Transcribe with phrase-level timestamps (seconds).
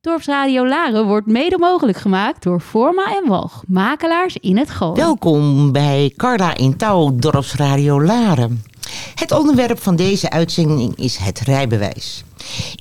[0.00, 4.94] Dorpsradio Laren wordt mede mogelijk gemaakt door Forma en Walg, makelaars in het Gooi.
[4.94, 8.62] Welkom bij Carla in Touw, Dorpsradio Laren.
[9.14, 12.24] Het onderwerp van deze uitzending is het rijbewijs.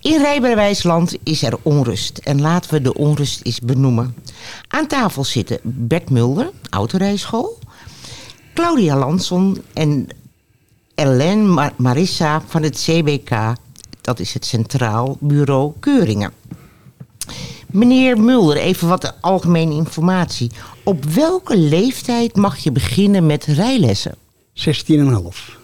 [0.02, 4.16] In rijbewijsland is er onrust en laten we de onrust eens benoemen.
[4.68, 7.58] Aan tafel zitten Bert Mulder, autorijschool,
[8.54, 10.08] Claudia Lanson en
[10.96, 13.56] Ellen Mar Marissa van het CBK,
[14.02, 16.37] dat is het Centraal Bureau Keuringen.
[17.72, 20.52] Meneer Mulder, even wat algemene informatie.
[20.84, 24.16] Op welke leeftijd mag je beginnen met rijlessen?
[24.54, 25.56] 16,5.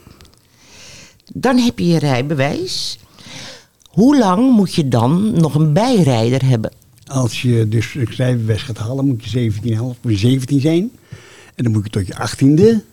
[1.34, 3.00] Dan heb je je rijbewijs.
[3.90, 6.72] Hoe lang moet je dan nog een bijrijder hebben?
[7.06, 10.92] Als je dus een rijbewijs gaat halen, moet je 17,5 of 17 zijn.
[11.56, 12.92] En dan moet je tot je 18e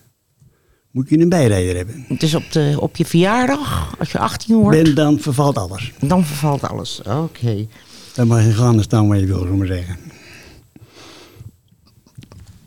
[0.91, 2.05] moet je een bijrijder hebben.
[2.17, 5.91] Dus op, de, op je verjaardag, als je 18 wordt, En dan vervalt alles.
[5.99, 7.01] dan vervalt alles.
[7.07, 7.67] Oké.
[8.13, 9.97] Dan mag je gaan staan waar je wil, we maar zeggen.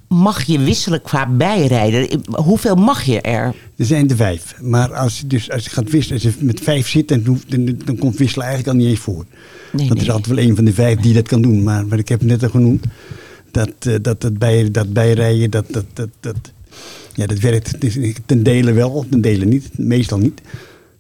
[0.09, 2.19] Mag je wisselen qua bijrijder?
[2.31, 3.55] Hoeveel mag je er?
[3.77, 4.55] Er zijn er vijf.
[4.61, 7.51] Maar als je, dus, als je gaat wisselen, als je met vijf zit, dan, hoeft-
[7.51, 9.25] dan, dan komt wisselen eigenlijk al niet eens voor.
[9.73, 10.01] Nee, nee.
[10.01, 11.63] is altijd wel een van de vijf die dat kan doen.
[11.63, 12.85] Maar wat ik heb net al genoemd,
[13.51, 16.37] dat, eh, dat, dat, bij, dat bijrijden, dat, dat, dat, dat,
[17.15, 19.79] ja, dat werkt het ten dele wel, ten dele niet.
[19.79, 20.41] Meestal niet.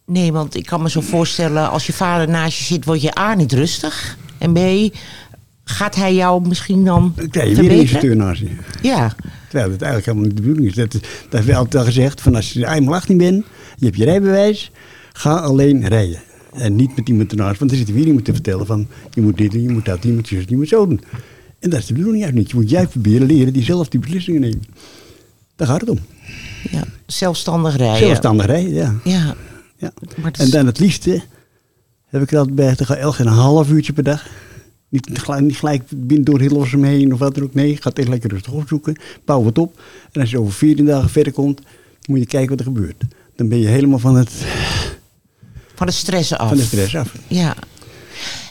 [0.06, 3.18] Nee, want ik kan me zo voorstellen, als je vader naast je zit, word je
[3.18, 4.16] A niet rustig.
[4.38, 4.94] En B,
[5.64, 7.62] gaat hij jou misschien dan Dan krijg je
[8.00, 8.58] weer een.
[8.82, 9.14] Ja,
[9.48, 10.74] Terwijl het eigenlijk helemaal niet de bedoeling is.
[10.74, 10.92] Dat,
[11.28, 13.44] dat is wel altijd al gezegd, van als je eenmaal 18 bent,
[13.76, 14.70] je hebt je rijbewijs,
[15.12, 16.22] ga alleen rijden.
[16.52, 19.20] En niet met iemand ernaast, want dan zit er weer iemand te vertellen van, je
[19.20, 21.00] moet dit doen, je moet dat doen, je moet zus, je moet zo doen.
[21.58, 22.50] En dat is de bedoeling juist niet.
[22.50, 24.62] Je moet juist proberen leren die zelf die beslissingen nemen.
[25.56, 25.98] Daar gaat het om.
[26.70, 28.06] ja, zelfstandig rijden.
[28.06, 28.94] Zelfstandig rijden, ja.
[29.04, 29.34] Ja,
[29.76, 29.92] ja.
[30.20, 31.22] Het En dan het liefste
[32.20, 34.26] heb ik altijd bij, te gaan elk een half uurtje per dag.
[34.88, 37.54] Niet gelijk, niet gelijk binnen door Hilversum heen of wat dan ook.
[37.54, 38.96] Nee, ga het echt lekker rustig opzoeken.
[39.24, 39.80] Bouw het op.
[40.12, 41.60] En als je over 14 dagen verder komt,
[42.08, 43.02] moet je kijken wat er gebeurt.
[43.36, 44.30] Dan ben je helemaal van, het,
[45.74, 46.48] van de stress af.
[46.48, 47.14] van de stress af.
[47.26, 47.54] Ja.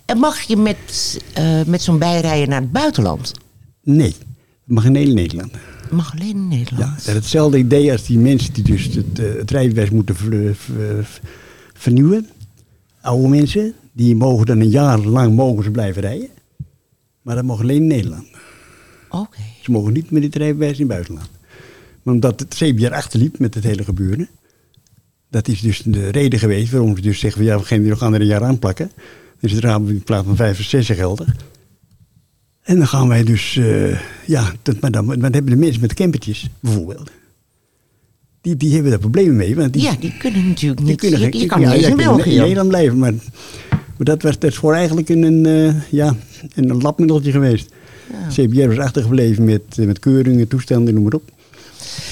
[0.06, 3.32] En mag je met, eh, met zo'n bijrijden naar het buitenland?
[3.84, 4.18] Nee, dat
[4.66, 5.52] mag in heel Nederland.
[5.92, 6.90] Mag alleen in Nederland.
[6.90, 10.16] Ja, dat is hetzelfde idee als die mensen die dus het, eh, het rijbewijs moeten
[10.16, 11.20] ver- ver-
[11.74, 12.28] vernieuwen.
[13.04, 16.30] Oude mensen, die mogen dan een jaar lang mogen ze blijven rijden.
[17.22, 18.28] Maar dat mag alleen in Nederland.
[19.10, 19.38] Oké.
[19.62, 21.30] Ze mogen niet met dit rijbewijs in het buitenland.
[22.04, 24.30] Maar omdat het CBR achterliep met het hele gebeuren.
[25.30, 28.14] Dat is dus de reden geweest waarom ze dus zeggen: van, ja, we gaan, gaan
[28.14, 28.92] er een jaar aan plakken.
[29.40, 31.36] Dus het raam in plaats van vijf of zes jaar geldig.
[32.62, 35.94] En dan gaan wij dus, eh, ja, dat, maar, dan, dan hebben de mensen met
[35.94, 37.12] campertjes bijvoorbeeld.
[38.44, 39.56] Die, die hebben daar problemen mee.
[39.56, 41.00] Want die, Ja, die kunnen natuurlijk die niet.
[41.00, 42.30] kunnen je, je kan ja, niet ja, in België.
[42.32, 42.98] in Nederland blijven.
[43.00, 43.14] Maar,
[43.70, 43.82] maar
[44.18, 46.16] dat was voor eigenlijk een, een, eh, ja,
[46.56, 47.70] een, labmiddeltje geweest.
[48.30, 51.24] CBR was achtergebleven met, eh, met keuringen, toestanden, noem maar op.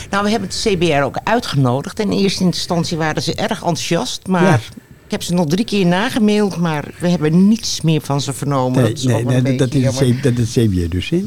[0.10, 2.00] Nou, we hebben het CBR ook uitgenodigd.
[2.00, 4.28] En in eerste instantie waren ze erg enthousiast.
[4.28, 4.56] Maar Ja.
[5.06, 6.58] ik heb ze nog drie keer nagemaild.
[6.58, 8.82] Maar we hebben niets meer van ze vernomen.
[8.82, 9.24] Nee, dat is nee,
[9.58, 10.16] dat, is het, jammer.
[10.20, 11.10] C- dat is het CBR dus.
[11.10, 11.26] Hè?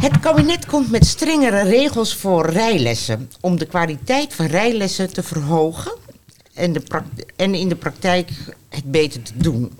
[0.00, 3.30] Het kabinet komt met strengere regels voor rijlessen.
[3.40, 5.92] Om de kwaliteit van rijlessen te verhogen.
[6.54, 6.82] En, de
[7.36, 8.30] en in de praktijk
[8.68, 9.72] het beter te doen.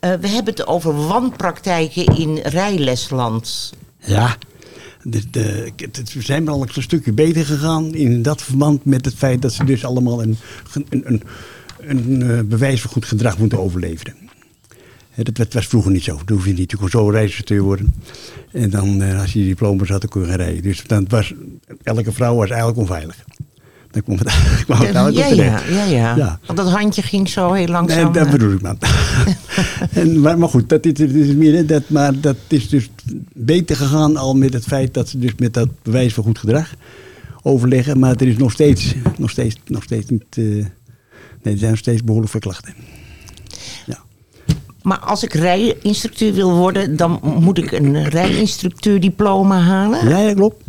[0.00, 3.72] Eh, we hebben het over wanpraktijken in rijlesland.
[3.98, 4.36] Ja.
[5.02, 9.64] We zijn wel een stukje beter gegaan in dat verband met het feit dat ze
[9.64, 10.36] dus allemaal een,
[10.72, 11.22] een, een,
[11.80, 14.14] een eh, bewijs voor goed gedrag moeten overleveren.
[15.16, 16.18] Dat, dat was vroeger niet zo.
[16.24, 17.94] Dan hoef je niet gewoon zo rijinstructeur te worden.
[18.52, 20.62] En dan, eh, als je die diploma's had, dan kon je gaan rijden.
[20.62, 21.34] Dus dan was,
[21.82, 23.24] elke vrouw was eigenlijk onveilig.
[23.90, 24.28] Dan kwam het,
[24.64, 25.68] kwam het ja, eigenlijk op ja, terecht.
[25.68, 26.16] ja, ja.
[26.16, 26.38] Ja.
[26.46, 28.04] Want dat handje ging zo heel langzaam.
[28.04, 28.76] Nee, dat eh, bedoel ik maar.
[29.92, 32.90] en, maar, maar goed, dat is, dat is meer, dat, maar dat is dus
[33.34, 36.74] beter gegaan al met het feit dat ze dus met dat bewijs van goed gedrag
[37.42, 37.98] overleggen.
[37.98, 40.24] Maar er is nog steeds, nog steeds, nog steeds niet.
[40.30, 40.66] eh, nee,
[41.42, 42.74] er zijn nog steeds behoorlijk veel klachten.
[43.86, 43.98] Ja.
[44.82, 50.08] Maar als ik rijinstructeur wil worden, dan moet ik een rijinstructeurdiploma halen.
[50.08, 50.64] ja, dat klopt.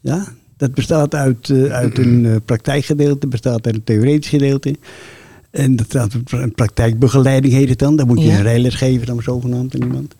[0.00, 0.24] Ja,
[0.56, 4.74] dat bestaat uit, eh, uit een eh, praktijkgedeelte, bestaat uit een theoretisch gedeelte.
[5.50, 7.96] En dat staat een praktijkbegeleiding heet het dan.
[7.96, 8.36] Dan moet je Ja.
[8.36, 10.14] een rijles geven, dan zogenaamd aan iemand.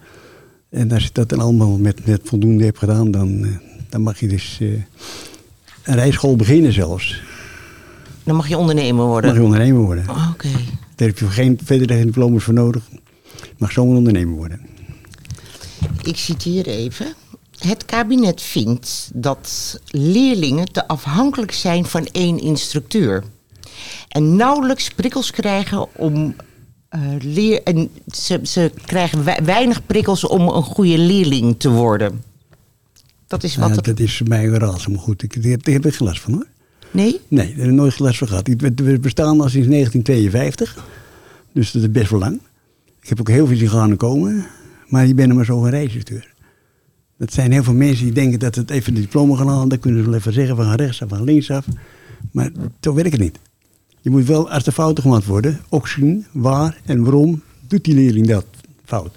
[0.70, 3.50] En als je dat dan allemaal met, met voldoende hebt gedaan, dan, eh,
[3.88, 4.58] dan mag je dus
[5.82, 7.22] een rijschool beginnen zelfs.
[8.24, 9.22] Dan mag je ondernemer worden.
[9.22, 10.04] Dan mag je ondernemer worden.
[10.08, 10.48] Oh, Oké.
[10.96, 12.88] Daar heb je geen, verder geen diploma's voor nodig.
[13.58, 14.60] Mag zomaar ondernemer worden.
[16.02, 17.14] Ik citeer even.
[17.58, 23.24] Het kabinet vindt dat leerlingen te afhankelijk zijn van één instructeur.
[24.08, 26.34] En nauwelijks prikkels krijgen om
[26.88, 32.22] eh, leer, en ze, ze krijgen wei- weinig prikkels om een goede leerling te worden.
[33.26, 33.84] Dat is wat Ja, het...
[33.84, 35.22] dat is mij een raadsel, maar goed.
[35.22, 36.46] Ik, daar heb- daar heb ik geen last van hoor.
[36.90, 37.20] Nee?
[37.28, 38.48] Nee, daar heb ik nooit geen last van gehad.
[38.48, 40.84] Ik- we bestaan al sinds 1952.
[41.52, 42.40] Dus dat is best wel lang.
[43.00, 44.46] Ik heb ook heel veel en komen.
[44.88, 46.24] Maar je bent er maar zo een.
[47.18, 49.68] Dat zijn heel veel mensen die denken dat het even een diploma gaan halen.
[49.68, 51.66] Dan kunnen ze wel even zeggen van rechtsaf, van linksaf.
[52.32, 52.50] Maar
[52.80, 53.38] zo werkt het niet.
[54.00, 57.94] Je moet wel, als er fouten gemaakt worden, ook zien waar en waarom doet die
[57.94, 58.46] leerling dat
[58.84, 59.14] fout.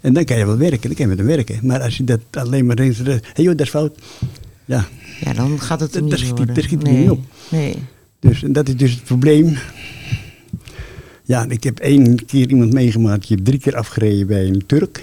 [0.00, 1.58] En dan kan je wel werken, dan kan je met hem werken.
[1.66, 3.98] Maar als je dat alleen maar eens, hé joh, dat is fout.
[4.64, 4.88] Ja,
[5.20, 6.54] Ja, dan gaat het er Dat- niet worden.
[6.54, 7.00] daar schiet het nee.
[7.00, 7.20] niet op.
[7.50, 7.74] Nee.
[8.18, 9.56] Dus en dat is dus het probleem.
[11.22, 15.02] Ja, ik heb één keer iemand meegemaakt, die heeft drie keer afgereden bij een Turk.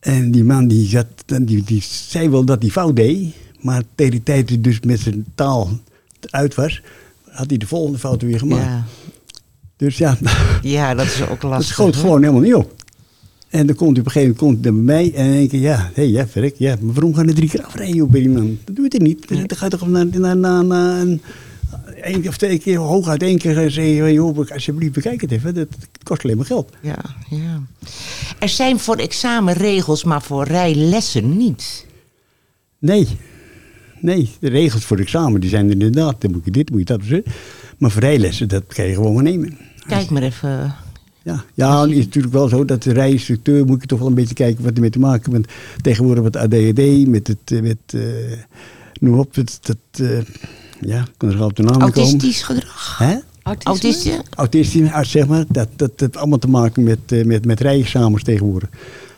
[0.00, 1.06] En die man die, zat,
[1.42, 5.00] die, die zei wel dat hij fout deed, maar tegen die tijd hij dus met
[5.00, 5.70] zijn taal
[6.20, 6.82] uit was,
[7.24, 8.64] had hij de volgende fout weer gemaakt.
[8.64, 8.84] Ja.
[9.76, 10.18] Dus ja,
[10.62, 11.74] ja, dat is ook dat lastig.
[11.74, 12.00] schoot hè?
[12.00, 12.74] gewoon helemaal niet op.
[13.48, 15.60] En dan komt hij op een gegeven moment komt hij bij mij en denk ik,
[15.60, 18.58] ja, hé, hey, ja, verrek, ja, maar waarom gaan er drie keer afrijden op iemand?
[18.64, 19.28] Dat doe je het niet.
[19.28, 21.20] Dan ga je toch naar, naar, naar, naar een,
[22.08, 25.68] één of twee keer, hooguit één keer zeggen, joh, alsjeblieft bekijk het even, dat
[26.02, 26.72] kost alleen maar geld.
[26.80, 26.98] Ja,
[27.30, 27.62] ja.
[28.38, 31.86] Er zijn voor examenregels, maar voor rijlessen niet.
[32.78, 33.08] Nee,
[34.00, 36.78] nee, de regels voor het examen, die zijn er inderdaad, dan moet je dit, moet
[36.78, 37.22] je dat,
[37.78, 39.58] maar voor rijlessen, dat kan je gewoon nemen.
[39.86, 40.74] Kijk maar even.
[41.22, 44.14] Ja, ja het is natuurlijk wel zo dat de rijinstructeur moet je toch wel een
[44.14, 45.52] beetje kijken wat ermee te maken heeft.
[45.82, 47.94] Tegenwoordig met ADHD, met het, eh, met,
[49.00, 49.76] noem op, het, dat,
[50.10, 50.18] eh,
[50.80, 51.94] ja, ik kan er wel op de naam komen.
[51.94, 52.98] Autistisch gedrag.
[52.98, 53.16] Hè?
[53.62, 54.22] Autisme?
[54.34, 58.22] Autistisch, ah, zeg maar, dat, dat heeft allemaal te maken met, eh, met, met rijexamens
[58.22, 58.68] tegenwoordig.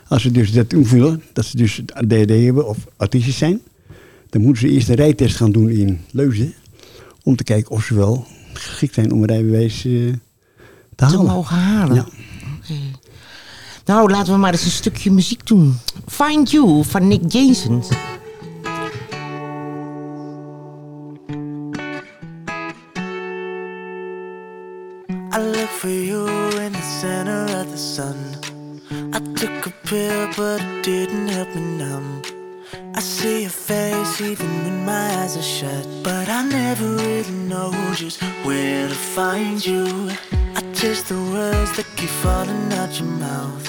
[0.07, 3.61] Als ze dus dat invullen, dat ze dus ADHD hebben of autistisch zijn,
[4.29, 6.53] dan moeten ze eerst een rijtest gaan doen in Leuzen.
[7.23, 10.19] Om te kijken of ze wel geschikt zijn om een rijbewijs eh, te
[10.95, 11.25] Te halen.
[11.25, 11.95] mogen halen.
[11.95, 12.05] Ja.
[12.61, 12.73] Oké.
[13.85, 15.77] Nou, laten we maar eens een stukje muziek doen.
[16.07, 17.83] Find You van Nick Jason.
[30.37, 32.21] But it didn't help me numb.
[32.95, 35.87] I see your face even when my eyes are shut.
[36.03, 40.09] But I never really know just where to find you.
[40.55, 43.65] I taste the words that keep falling out your mouth.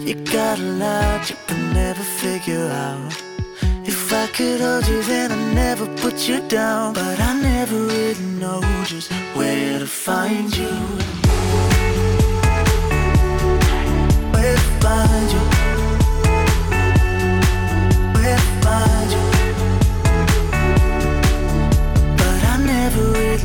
[0.00, 3.12] You got a lot you can never figure out.
[3.84, 6.94] If I could hold you, then I'd never put you down.
[6.94, 10.74] But I never really know just where to find you.
[14.32, 15.47] Where to find you.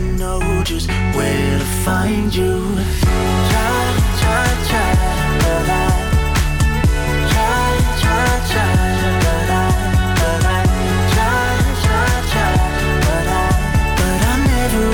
[0.04, 2.76] Know just where to find you.
[3.02, 3.84] Try,
[4.20, 4.92] try, try,
[5.40, 5.84] try,
[7.34, 8.34] try, try, try,
[11.64, 12.54] try, try,
[13.08, 13.26] but
[14.22, 14.86] I, never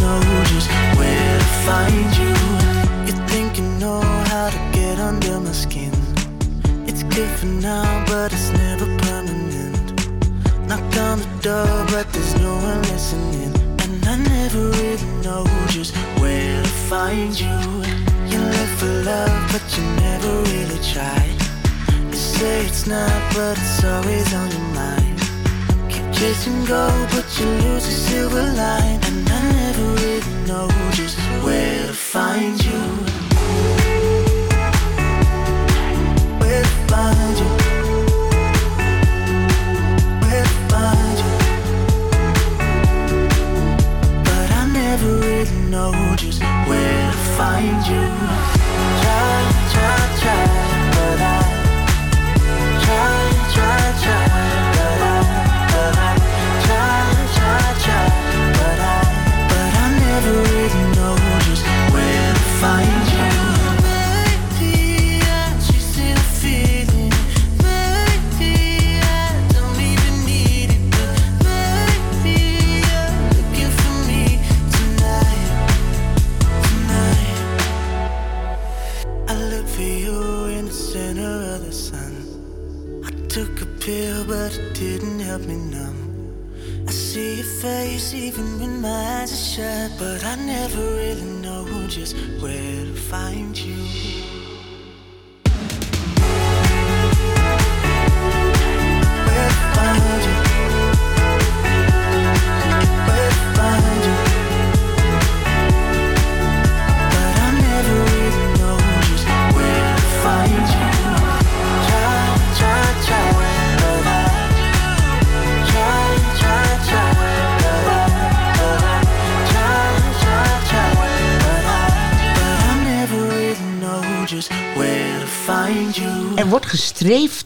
[0.00, 0.22] know
[0.52, 0.68] just
[0.98, 2.34] where to find you.
[3.06, 5.92] You think you know how to get under my skin?
[6.86, 9.86] It's good for now, but it's never permanent.
[10.66, 13.49] Knock on the door, but there's no one listening.
[14.10, 17.46] I never really know just where to find you.
[18.26, 21.24] You look for love, but you never really try.
[22.08, 25.20] You say it's not, but it's always on your mind.
[25.88, 28.98] Keep chasing gold, but you lose the silver line.
[29.04, 32.80] And I never really know just where to find you.
[36.40, 37.69] Where to find you.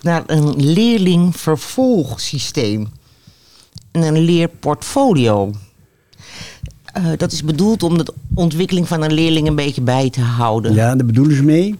[0.05, 2.89] Naar een leerlingvervolgsysteem.
[3.91, 5.53] En een leerportfolio.
[6.85, 10.75] Eh, dat is bedoeld om de ontwikkeling van een leerling een beetje bij te houden.
[10.75, 11.75] Ja, daar bedoelen ze mee.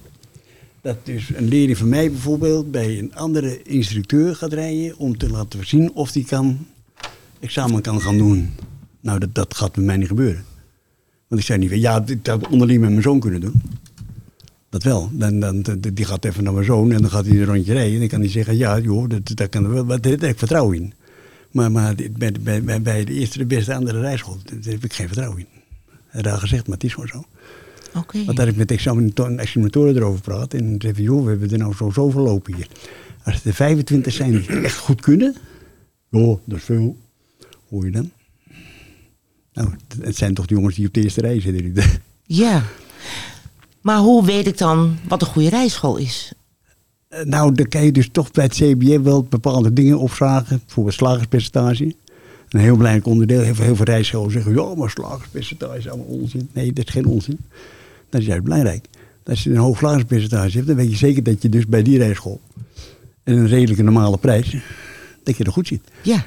[0.81, 5.31] Dat dus een leerling van mij bijvoorbeeld bij een andere instructeur gaat rijden om te
[5.31, 6.67] laten zien of die kan
[7.41, 8.55] examen kan gaan doen.
[9.01, 10.45] Nou, dat, dat gaat bij mij niet gebeuren.
[11.29, 13.63] Want ik zei niet, ja, dit had onderling met mijn zoon kunnen doen.
[14.75, 15.11] Dat wel.
[15.13, 15.65] Dan, dan,
[15.95, 17.93] die gaat even naar mijn zoon en dan gaat hij een rondje rijden.
[17.93, 20.77] En dan kan hij zeggen, ja, joh, dat, dat kan wel, daar heb ik vertrouwen
[20.77, 20.93] in.
[21.51, 25.07] Maar, maar bij, bij, bij, de eerste, de beste andere rijschool, daar heb ik geen
[25.07, 25.47] vertrouwen in.
[26.23, 27.25] Raar gezegd, maar het is gewoon zo.
[28.25, 30.55] Want daar heb ik met de examinator- examinatoren erover gepraat.
[30.55, 32.69] En zei joh, we hebben er nou zo zoveel lopen hier.
[33.25, 35.37] Als er 25 zijn die het echt goed kunnen.
[36.11, 36.97] Joh, dat is veel.
[37.69, 38.11] Hoor je dan?
[39.53, 41.85] Nou, het- zijn toch de jongens die op de eerste rij zitten.
[42.27, 42.63] Ja.
[43.85, 46.33] Maar hoe weet ik dan wat een goede rijschool is?
[47.09, 50.61] Eh, Nou, dan kan je dus toch bij het CBM wel bepaalde dingen opvragen.
[50.65, 51.95] Bijvoorbeeld slagerspercentage.
[52.49, 53.41] Een heel belangrijk onderdeel.
[53.41, 56.49] Heel veel, heel veel rijscholen zeggen, ja, maar slagerspercentage is allemaal onzin.
[56.53, 57.39] Nee, dat is geen onzin.
[58.09, 58.87] Dat is juist belangrijk.
[59.25, 61.99] Als je een hoog slagerspercentage hebt, dan weet je zeker dat je dus bij die
[61.99, 62.41] rijschool
[63.23, 64.57] en een redelijke normale prijs,
[65.23, 65.81] dat je er goed zit.
[66.03, 66.27] Ja.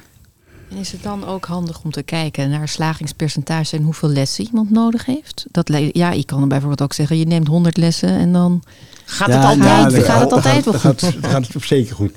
[0.70, 4.70] En is het dan ook handig om te kijken naar slagingspercentage en hoeveel lessen iemand
[4.70, 5.46] nodig heeft?
[5.50, 8.62] Dat, ja, je kan er bijvoorbeeld ook zeggen, je neemt 100 lessen en dan...
[9.04, 10.04] Gaat het altijd?
[10.04, 10.80] gaat- het altijd wel goed?
[10.80, 12.10] Gaat, dan gaat het op zeker goed.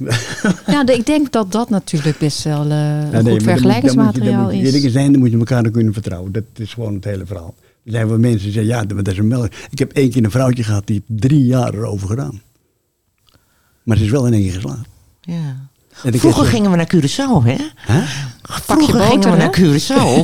[0.68, 3.22] Ja, de- ik denk dat dat natuurlijk best wel eh, een Ja, nee, goed maar
[3.24, 4.92] dan moet je- dan vergelijkingsmateriaal eerlijk is.
[4.92, 6.32] zijn, dan moet je elkaar kunnen vertrouwen.
[6.32, 7.54] Dat is gewoon het hele verhaal.
[7.86, 9.52] Er zijn wel mensen die zeggen, ja, dat is een melk.
[9.70, 12.42] Ik heb één keer een vrouwtje gehad, die heeft drie jaar erover gedaan.
[13.84, 14.88] Maar ze is wel in één keer geslaagd.
[15.22, 15.70] Ja.
[15.94, 17.56] Vroeger gingen we naar Curaçao, hè?
[18.42, 20.22] Vroeger boter, gingen we naar Curaçao.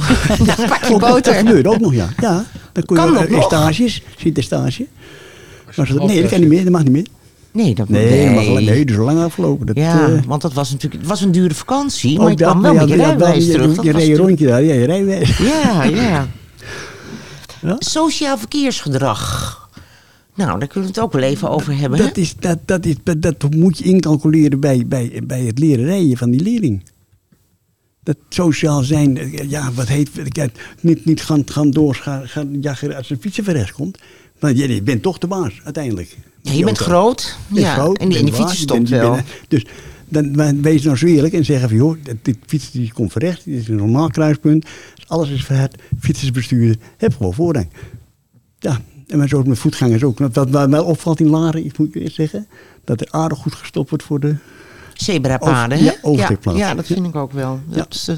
[0.67, 1.33] Pak je Oh, dat- Dat boter.
[1.33, 2.07] gebeurt ook nog, ja.
[2.19, 3.43] ja dan kon Kan je dat eh, nog?
[3.43, 4.87] stages, zit stage.
[5.75, 7.05] Nee, dat kan niet meer, dat mag niet meer.
[7.51, 9.65] Nee, dat Nee, dat mag nee, dat is lang afgelopen.
[9.65, 12.37] Dat, Ja, eh, want dat was natuurlijk het was een dure vakantie, maar ook ik
[12.37, 13.83] kwam wel met je rijbewijs je- terug.
[13.83, 15.37] Je, reed een rondje daar, ja, je rijbewijs.
[15.37, 16.27] Ja, ja.
[17.61, 17.75] Ja?
[17.79, 19.56] Sociaal verkeersgedrag.
[20.37, 21.99] Nou, daar kunnen we het ook wel even over hebben.
[21.99, 22.05] hè?
[22.05, 25.85] Dat, is, dat, dat, is, dat, dat moet je incalculeren bij, bij, bij het leren
[25.85, 26.83] rijden van die leerling.
[28.03, 31.73] Dat sociaal zijn, eh, ja, wat heet, kijk, niet, niet gaan, gaan
[32.27, 33.97] gaan, jagen als een fietser van rechts komt.
[34.39, 36.17] Maar je, je bent toch de baas, uiteindelijk.
[36.41, 37.37] Ja, je bent groot.
[37.47, 39.11] Bent Ja, groot, en die, en die fietser stopt wel.
[39.11, 39.65] bent- dus
[40.09, 43.43] dan, wees nou zo eerlijk en zeg van, joh, dit- fiets die komt van rechts,
[43.43, 44.65] dit is een normaal kruispunt.
[45.07, 47.67] Alles is verhard, fietsersbestuurder, heb gewoon voorrang.
[48.59, 50.19] Ja, en maar zo met voetgangers ook.
[50.33, 52.47] Wat mij wel opvalt in Laren, ik moet eerst zeggen,
[52.83, 54.35] dat er aardig goed gestopt wordt voor de...
[54.93, 56.57] Zebrapaden, ja, oversteekplaats.
[56.59, 57.59] Ja, dat vind ik ook wel.
[57.69, 58.15] Dat is, eh,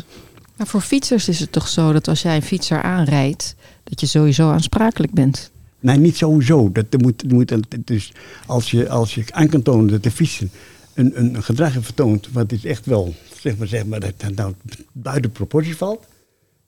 [0.58, 4.06] Maar voor fietsers is het toch zo dat als jij een fietser aanrijdt, dat je
[4.08, 5.52] sowieso aansprakelijk bent.
[5.80, 6.72] Nee, niet sowieso.
[6.72, 7.56] Dat, er moet, er moet,
[7.86, 8.12] dus
[8.46, 10.48] als je, als je aan kan tonen dat de fietser
[10.94, 14.36] een, een, gedrag heeft vertoond, wat is echt wel, zeg maar, zeg maar dat dat
[14.36, 14.54] nou
[14.92, 16.06] buiten proportie valt,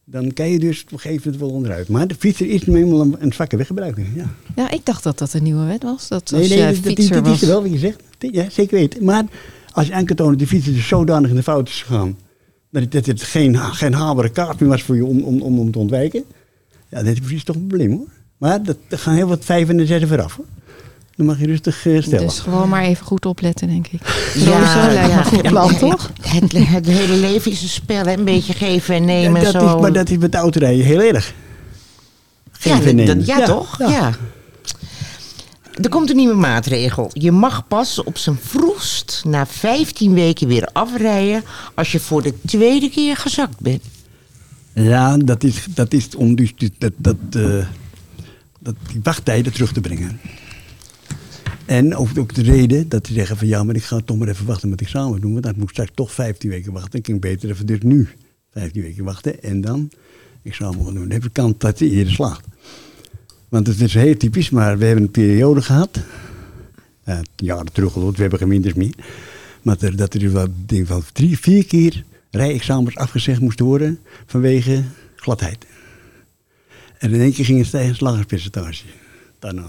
[0.06, 1.88] dan kan je dus op een gegeven moment wel onderuit.
[1.88, 4.06] Maar de fietser is nu eenmaal een, een zwakke weggebruiker.
[4.16, 4.26] Ja.
[4.56, 6.08] Ja, ik dacht dat dat een nieuwe wet was.
[6.08, 7.42] Dat Nee, nee, jij dat, dat, fietser dat is was...
[7.42, 8.02] er wel wat je zegt.
[8.20, 9.04] Ja, zeker weten.
[9.04, 9.26] Maar
[9.72, 12.18] als je aan kan tonen dat de fietser dus zodanig in de fout is gegaan,
[12.72, 15.72] dat het, dat geen, geen haalbare kaart meer was voor je om, om, om, om
[15.72, 16.24] te ontwijken,
[16.90, 18.08] ja, dan is precies toch een probleem hoor.
[18.38, 20.46] Maar dat, er gaan heel wat vijf en zes vooraf hoor.
[21.22, 22.28] Dan mag je rustig stellen.
[22.28, 24.00] Dus gewoon maar even goed opletten, denk ik.
[24.34, 26.12] ja, Sowieso lijkt me goed plan, ja, toch?
[26.22, 28.14] Het, het hele leven is een spel, hè?
[28.14, 29.76] een beetje geven en nemen Ja, en dat zo.
[29.76, 31.34] is, maar dat is met autorijden heel erg.
[32.60, 33.26] ja, Geven en dat- nemen.
[33.26, 33.78] ja, toch?
[33.78, 34.12] Ja.
[35.82, 37.10] Er komt een nieuwe maatregel.
[37.14, 41.44] Je mag pas op zijn vroegst na 15 weken weer afrijden
[41.76, 43.84] als je voor de tweede keer gezakt bent.
[44.74, 47.66] Ja, dat is, dat is om dus dat, dat, eh,
[48.60, 50.20] dat, die wachttijden terug te brengen.
[51.72, 54.28] En ook, ook de reden dat ze zeggen van ja, maar ik ga toch maar
[54.28, 55.32] even wachten met examen doen.
[55.32, 57.00] Want dan moet ik straks toch 15 weken wachten.
[57.04, 58.10] Ik beter even dus nu
[58.52, 59.90] 15 weken wachten en dan
[60.44, 61.04] examen gaan doen.
[61.04, 62.46] Dan heb ik kans dat je eerder slaagt.
[63.50, 66.00] Want het is heel typisch, maar we hebben een periode gehad.
[67.06, 68.96] Uh, jaren terug, we hebben minders meer.
[69.62, 74.00] Maar er, dat er dus wel, denk van drie, vier keer rijexamens afgezegd moesten worden
[74.26, 74.84] vanwege
[75.16, 75.66] gladheid.
[76.98, 78.84] En in één keer ging het stijgen slagingspercentage
[79.40, 79.68] daarna.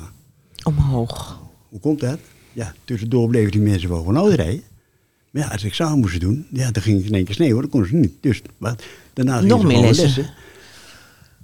[0.62, 1.50] Omhoog.
[1.72, 2.18] Hoe komt dat?
[2.52, 4.62] Ja, tussendoor bleven die mensen wel gewoon oud rijden.
[5.30, 7.60] Maar ja, als ze examen moesten doen, ja, dan ging het in één keer sneeuwen,
[7.60, 8.12] dan konden ze niet.
[8.20, 10.30] Dus wat, daarna gingen Nog meer lessen.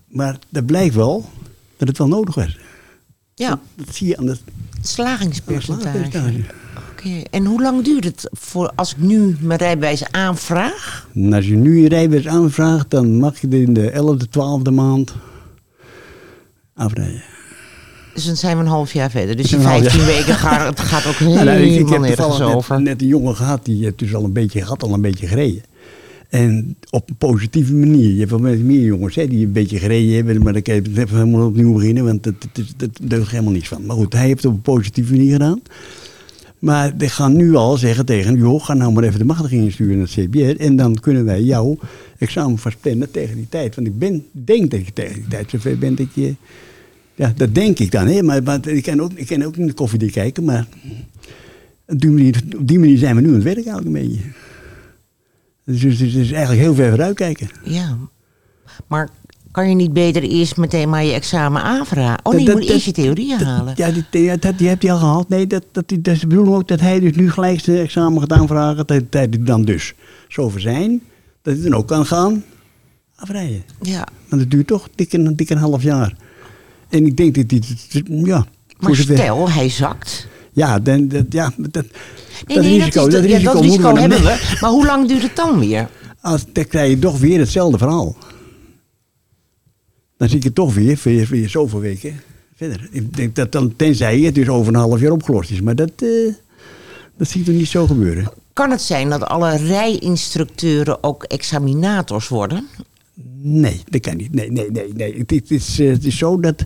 [0.09, 1.29] Maar dat blijkt wel
[1.77, 2.59] dat het wel nodig was.
[3.35, 4.41] Ja, Dat zie je aan het
[4.83, 5.83] slagingspercentage.
[5.83, 6.55] slagingspercentage.
[6.91, 11.09] Oké, en hoe lang duurt het voor als ik nu mijn rijbewijs aanvraag?
[11.15, 15.15] En als je nu je rijbewijs aanvraagt, dan mag je in de 11e, 12e maand
[16.75, 17.23] afrijden.
[18.19, 19.37] Dus dan zijn we een half jaar verder.
[19.37, 20.09] Dus die Een half 15 jaar.
[20.09, 22.75] weken gaat, het gaat ook Nou, helemaal nou, ik, ik heb over.
[22.77, 25.27] net, net een jongen gehad, die heeft dus al een beetje, had al een beetje
[25.27, 25.63] gereden.
[26.29, 28.11] En op een positieve manier.
[28.13, 30.75] Je hebt wel met meer jongens hè, die een beetje gereden hebben, maar dan kan
[30.75, 33.87] je het even helemaal opnieuw beginnen, want dat, dat, is- dat deugt helemaal niets van.
[33.87, 35.61] Maar goed, hij heeft het op een positieve manier gedaan.
[36.59, 39.65] Maar die gaan nu al zeggen tegen hem, joh, ga nou maar even de machtiging
[39.65, 41.79] insturen naar het CBR en dan kunnen wij jouw
[42.19, 43.75] examen vast plannen tegen die tijd.
[43.75, 46.35] Want ik ben, denk dat je tegen die tijd zover bent dat je...
[47.19, 48.23] Ja, dat denk ik dan, hè.
[48.23, 50.67] Maar, maar ik, kan ook, ik kan ook niet de koffiedik kijken, maar
[51.87, 54.21] op die, manier, op die manier zijn we nu aan het werk eigenlijk een beetje.
[55.65, 57.49] Dus het is, is eigenlijk heel ver vooruitkijken.
[57.65, 57.97] Ja.
[58.87, 59.09] Maar
[59.51, 62.21] kan je niet beter eerst meteen maar je examen aanvragen?
[62.23, 63.73] Oh nee, je Dat- moet dat- eerst je theorie halen.
[63.77, 65.29] Ja, die, die, dat, heeft hij al gehaald.
[65.29, 68.21] Nee, dat, dat, dat is de bedoeling ook dat hij dus nu gelijk zijn examen
[68.21, 68.87] gaat aanvragen.
[68.87, 69.95] Dat hij dan dus
[70.29, 71.01] zover zijn,
[71.43, 72.45] dat hij dan ook kan gaan
[73.15, 73.63] afrijden.
[73.83, 74.07] Ja.
[74.29, 76.17] Want het duurt toch dik een, dik een half jaar.
[76.89, 77.63] En ik denk dat die,
[78.25, 78.47] ja...
[78.79, 80.27] Maar stel, hij zakt.
[80.53, 81.85] Ja, dan, dat, ja dat,
[82.47, 84.57] Nee, dat nee, risico, dat, is, dat ja, risico, dat moeten risico we hebben we.
[84.61, 85.89] Maar hoe lang duurt het dan weer?
[86.21, 88.17] Als, dan krijg je toch weer hetzelfde verhaal.
[90.17, 92.21] Dan zie ik het toch weer, weer, weer zoveel weken
[92.57, 92.89] verder.
[92.91, 95.61] Ik denk dat dan, tenzij het dus over een half jaar opgelost is.
[95.61, 96.33] Maar dat, eh,
[97.17, 98.31] dat zie ik toch niet zo gebeuren.
[98.53, 102.69] Kan het zijn dat alle rijinstructeuren ook examinators worden?
[103.43, 104.35] Nee, dat kan niet.
[104.35, 104.93] Nee, nee, nee.
[104.95, 105.25] nee.
[105.27, 106.65] Het, is, eh, het is zo dat...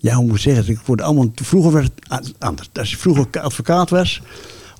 [0.00, 0.72] Ja, hoe moet ik zeggen?
[0.72, 2.68] Ik word allemaal, vroeger a- anders.
[2.72, 4.22] Als je vroeger advocaat was...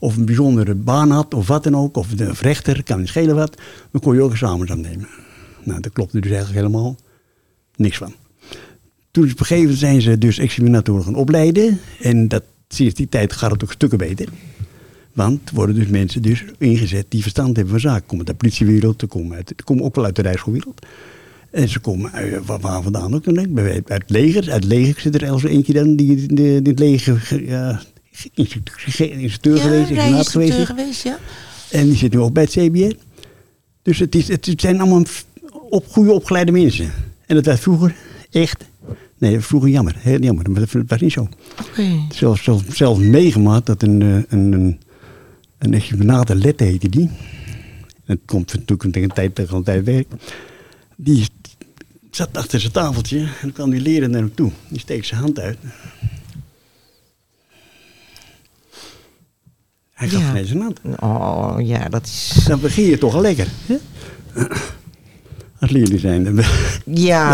[0.00, 1.96] of een bijzondere baan had, of wat dan ook...
[1.96, 3.56] of een rechter, kan niet schelen wat...
[3.90, 5.08] dan kon je ook examens aannemen.
[5.64, 6.96] Nou, dat klopte dus eigenlijk helemaal
[7.76, 8.14] niks van.
[9.10, 11.80] Toen op een gegeven moment zijn ze dus examinatoren gaan opleiden.
[12.00, 14.28] En dat, sinds die tijd gaat het ook stukken beter.
[15.18, 18.06] Want er worden dus mensen dus ingezet die verstand hebben van zaken.
[18.06, 20.86] Komen uit de politiewereld, ze komen, uit, komen ook wel uit de rijschoolwereld.
[21.50, 23.38] En ze komen uit, waar, waar vandaan ook dan?
[23.58, 24.50] Uit het leger.
[24.50, 27.80] Uit het leger zit er zelfs eentje dan die in het leger ge- ja,
[28.34, 31.18] instructeur, instructeur geweest, examinator geweest geweest, ja.
[31.70, 32.94] En die zit nu ook bij het CBR.
[33.82, 35.02] Dus het, is, het zijn allemaal
[35.70, 36.92] op, goede opgeleide mensen.
[37.26, 37.94] En dat was vroeger
[38.30, 38.64] echt...
[39.18, 39.94] Nee, vroeger jammer.
[39.98, 40.50] Heel jammer.
[40.50, 41.28] Maar dat was niet zo.
[41.68, 41.82] Oké.
[42.14, 44.78] Zelfs, zelfs, zelfs meegemaakt dat een, eh, een, een,
[45.58, 47.10] een examinator Lette heette die.
[48.06, 50.06] Dat komt natuurlijk tegen een tijd tegen een tijd.
[50.96, 51.26] Die
[52.10, 54.50] zat achter zijn tafeltje en dan kwam die leren naar hem toe.
[54.68, 55.58] Die steekt zijn hand uit.
[59.92, 60.32] Hij gaf Ja.
[60.32, 60.80] mij zijn hand.
[61.00, 62.44] Oh, ja, dat is...
[62.46, 63.48] Dan begin je toch al lekker.
[63.66, 63.76] Hè?
[65.60, 66.36] Als leerling zijn.
[66.36, 66.42] Ja,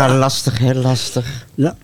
[0.07, 0.17] Ja.
[0.17, 1.45] lastig, hè, lastig.
[1.55, 1.77] Ja.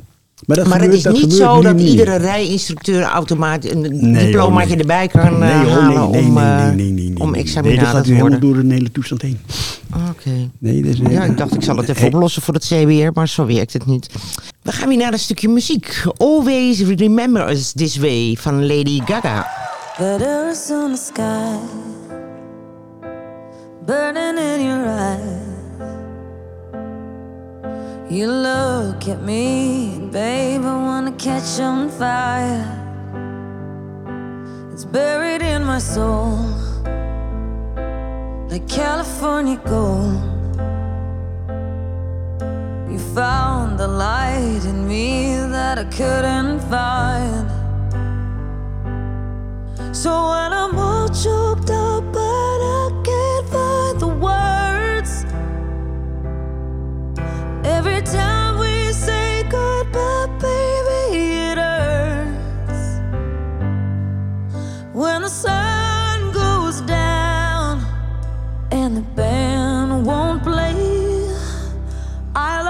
[0.46, 4.26] Maar, dat maar gebeurt, het is dat niet zo dat iedere rijinstructeur automatisch een Nee,
[4.26, 4.78] diplomaatje hoor, nee.
[4.78, 7.20] erbij kan eh, Nee, hoor, halen nee, nee, om, nee, eh, nee, nee, nee, nee,
[7.20, 7.42] om nee.
[7.42, 8.50] examinator Nee, dat gaat te helemaal worden.
[8.50, 9.40] door een hele toestand heen.
[10.10, 10.30] Oké.
[10.58, 13.10] Nee, dat is, Ja, ik dacht ik zal het even Hey, oplossen voor het CBR,
[13.14, 14.10] maar zo werkt het niet.
[14.62, 16.04] We gaan weer naar een stukje muziek.
[16.18, 19.48] Always Remember Us This Way van Lady Gaga.
[19.98, 21.58] That Arizona sky
[23.86, 25.41] burning in your eyes.
[28.12, 32.68] You look at me, babe, I wanna catch on fire.
[34.74, 36.36] It's buried in my soul,
[38.50, 40.20] like California gold.
[42.92, 47.50] You found the light in me that I couldn't find.
[49.96, 52.04] So when I'm all choked up,
[57.84, 61.02] Every time we say goodbye, baby,
[61.50, 62.84] it hurts.
[64.94, 67.84] When the sun goes down
[68.72, 71.28] and the band won't play,
[72.36, 72.70] I'll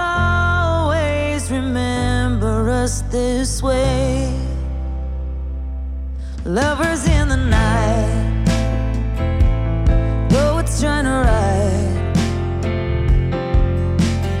[0.86, 4.34] always remember us this way.
[6.46, 8.21] Lovers in the night,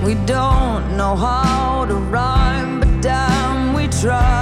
[0.04, 4.41] We don't know how to rhyme, but damn, we try.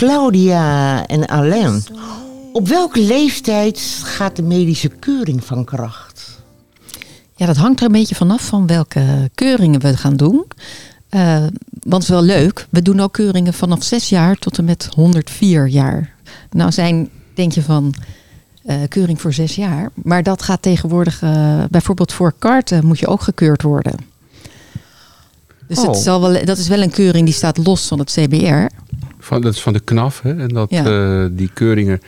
[0.00, 1.82] Claudia en Alain.
[2.52, 6.42] Op welke leeftijd gaat de medische keuring van kracht?
[7.36, 10.44] Ja, dat hangt er een beetje vanaf van welke keuringen we gaan doen.
[11.08, 11.36] Eh,
[11.70, 12.66] want het is wel leuk.
[12.70, 16.14] We doen ook keuringen vanaf 6 jaar tot en met 104 jaar.
[16.50, 17.94] Nou zijn, denk je van,
[18.64, 19.90] eh, keuring voor 6 jaar.
[19.94, 23.94] Maar dat gaat tegenwoordig, eh, bijvoorbeeld voor karten moet je ook gekeurd worden.
[25.68, 25.86] Dus Oh.
[25.86, 28.66] het wel, dat is wel een keuring die staat los van het CBR.
[29.20, 30.20] Van, dat is van de KNAF.
[30.22, 30.36] Hè?
[30.38, 30.84] En dat, Ja.
[30.84, 32.00] eh, die keuringen,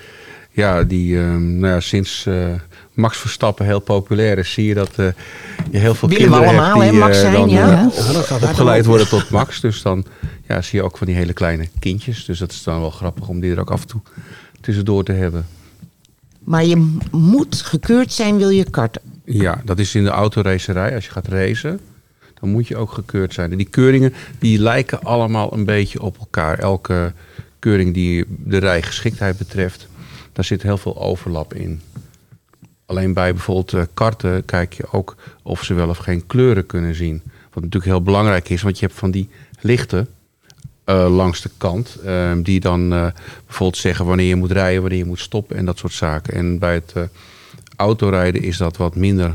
[0.51, 2.47] ja, die ehm, nou ja, sinds eh,
[2.95, 5.07] Max Verstappen heel populair is, zie je dat eh,
[5.71, 7.87] je heel veel Willen kinderen allemaal, hebt die hè, Max zijn, dan ja?
[7.87, 9.61] op- opgeleid worden tot Max.
[9.61, 10.05] Dus dan
[10.49, 12.25] ja, zie je ook van die hele kleine kindjes.
[12.25, 14.01] Dus dat is dan wel grappig om die er ook af en toe
[14.61, 15.47] tussendoor te hebben.
[16.45, 19.03] Maar je moet gekeurd zijn, wil je karten.
[19.25, 20.95] Ja, dat is in de autoracerij.
[20.95, 21.81] Als je gaat racen,
[22.43, 23.51] dan moet je ook gekeurd zijn.
[23.51, 26.59] En die keuringen die lijken allemaal een beetje op elkaar.
[26.59, 27.13] Elke
[27.59, 29.89] keuring die de rijgeschiktheid betreft,
[30.33, 31.81] daar zit heel veel overlap in.
[32.87, 36.95] Alleen bij bijvoorbeeld eh, karten kijk je ook of ze wel of geen kleuren kunnen
[36.95, 37.23] zien.
[37.53, 39.29] Wat natuurlijk heel belangrijk is, want je hebt van die
[39.61, 40.09] lichten
[40.85, 41.97] eh, langs de kant.
[42.05, 43.07] eh, die dan eh,
[43.47, 46.35] bijvoorbeeld zeggen wanneer je moet rijden, wanneer je moet stoppen en dat soort zaken.
[46.35, 46.95] En bij het
[47.77, 49.35] autorijden is dat wat minder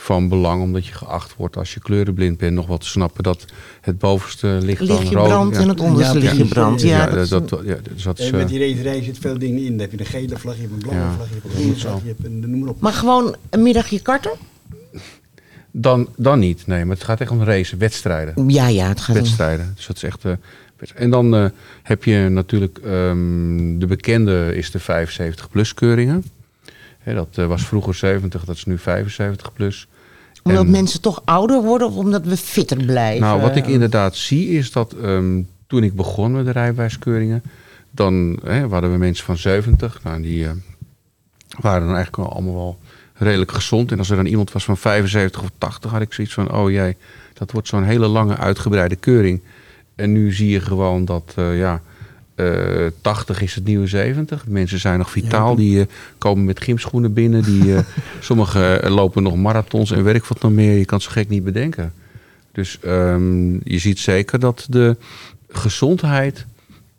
[0.00, 3.44] van belang, omdat je geacht wordt als je kleurenblind bent nog wat te snappen dat
[3.80, 5.62] het bovenste licht dan Lichtje rood brandt ja.
[5.62, 6.82] en het onderste Ja, lichtje brandt.
[6.82, 9.18] Ja, Ja, dat is dat, ja, dus dat is, En met eh, die racerij zit
[9.18, 9.70] veel dingen in.
[9.70, 11.50] Dan heb je een gele vlag, je hebt een blauwe Ja, vlag, je hebt een
[11.50, 12.80] groene vlag, je hebt een noem maar op.
[12.80, 14.32] Maar gewoon een middagje karten?
[15.70, 18.48] dan, dan niet, nee, maar het gaat echt om racen, wedstrijden.
[18.48, 19.22] Ja, ja, het gaat om...
[19.22, 19.72] wedstrijden.
[19.76, 20.24] Dus dat is echt.
[20.24, 20.32] eh,
[20.94, 21.44] en dan eh,
[21.82, 26.24] heb je natuurlijk ehm, de bekende is de 75 plus keuringen.
[27.04, 29.88] Dat eh, was vroeger 70, dat is nu 75 plus.
[30.42, 33.20] Omdat En- mensen toch ouder worden of omdat we fitter blijven?
[33.26, 37.42] Nou, wat ik inderdaad zie is dat ehm, toen ik begon met de rijbewijskeuringen,
[37.90, 40.02] dan hè, waren we mensen van 70.
[40.02, 40.50] Nou, die eh,
[41.60, 42.78] waren dan eigenlijk allemaal wel
[43.14, 43.92] redelijk gezond.
[43.92, 46.70] En als er dan iemand was van 75 of 80, had ik zoiets van: oh
[46.70, 46.96] jee,
[47.34, 49.42] dat wordt zo'n hele lange uitgebreide keuring.
[49.94, 51.82] En nu zie je gewoon dat, eh, ja.
[52.40, 54.46] Eh 80 is het nieuwe 70.
[54.46, 55.54] Mensen zijn nog vitaal.
[55.54, 55.86] Die eh,
[56.18, 57.42] komen met gymschoenen binnen.
[57.42, 57.82] Die, eh,
[58.20, 60.78] sommigen eh, lopen nog marathons en werk wat nog meer.
[60.78, 61.92] Je kan het zo gek niet bedenken.
[62.52, 64.96] Dus ehm, je ziet zeker dat de
[65.48, 66.46] gezondheid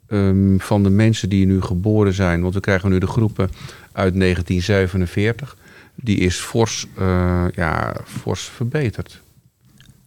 [0.07, 3.49] ehm, van de mensen die nu geboren zijn, want we krijgen nu de groepen
[3.91, 5.57] uit 1947,
[5.95, 9.21] die is fors, eh, ja, fors verbeterd.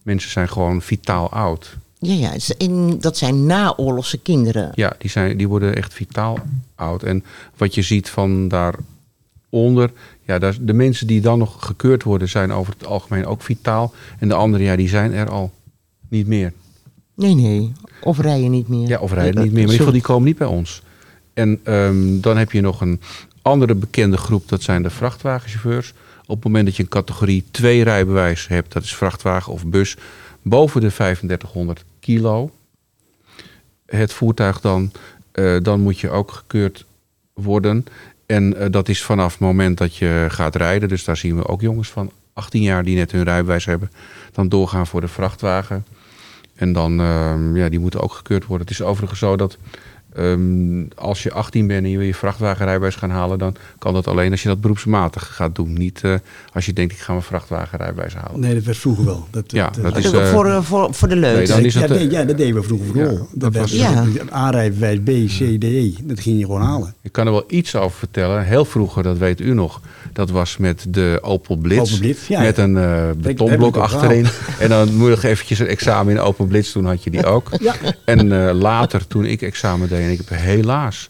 [0.03, 1.77] Mensen zijn gewoon vitaal oud.
[2.05, 4.71] Ja, ja, dat zijn naoorlogse kinderen.
[4.75, 6.39] Ja, die, zijn, die worden echt vitaal
[6.75, 7.03] oud.
[7.03, 7.25] En
[7.57, 12.53] wat je ziet van daaronder, ja, daar, de mensen die dan nog gekeurd worden, zijn
[12.53, 13.93] over het algemeen ook vitaal.
[14.19, 15.53] En de anderen, ja, die zijn er al
[16.09, 16.53] niet meer.
[17.15, 17.73] Nee, nee.
[18.03, 18.89] Of rijden niet meer.
[18.89, 19.53] Ja, of rijden niet meer.
[19.53, 20.83] Maar in ieder geval, die komen niet bij ons.
[21.35, 23.01] En ehm, dan heb je nog een
[23.43, 25.93] andere bekende groep, dat zijn de vrachtwagenchauffeurs.
[26.27, 29.97] Op het moment dat je een categorie 2 rijbewijs hebt, dat is vrachtwagen of bus,
[30.43, 32.51] boven de 3500 kilo,
[33.87, 34.93] het voertuig dan,
[35.33, 36.85] eh, dan moet je ook gekeurd
[37.33, 37.87] worden.
[38.27, 40.89] En eh, dat is vanaf het moment dat je gaat rijden.
[40.89, 43.91] Dus daar zien we ook jongens van 18 jaar die net hun rijbewijs hebben,
[44.33, 45.87] dan doorgaan voor de vrachtwagen.
[46.55, 48.67] En dan, ehm, ja, die moeten ook gekeurd worden.
[48.67, 49.59] Het is overigens zo dat
[50.17, 54.07] ehm, als je 18 bent en je wil je vrachtwagenrijbewijs gaan halen, dan kan dat
[54.07, 55.73] alleen als je dat beroepsmatig gaat doen.
[55.73, 56.15] Niet eh,
[56.53, 58.41] als je denkt, ik ga mijn vrachtwagenrijbewijs halen.
[58.41, 59.27] Nee, dat was vroeger wel.
[59.31, 61.37] Dat, Ja, dat, dat Dus is, ook eh, voor, eh, voor, voor de leuk.
[61.37, 63.13] nee, dan is ja, het, nee, eh, ja, dat deden we vroeger vooral.
[63.13, 64.05] ja, dat dat was- Ja.
[64.33, 65.07] A-rijbewijs B,
[65.39, 65.93] C, D, E.
[66.03, 66.95] Dat ging je gewoon halen.
[67.03, 68.45] Ik kan er wel iets over vertellen.
[68.45, 69.81] Heel vroeger, dat weet u nog,
[70.13, 71.81] dat was met de Opel Blitz.
[71.81, 74.27] Opel Blitz, ja, met een eh, betonblok achterin.
[74.59, 76.73] En dan moet je nog eventjes een examen in Opel Blitz.
[76.73, 77.49] Toen had je die ook.
[77.61, 77.75] Ja.
[78.05, 81.09] En eh, later, toen ik examen deed, en ik heb helaas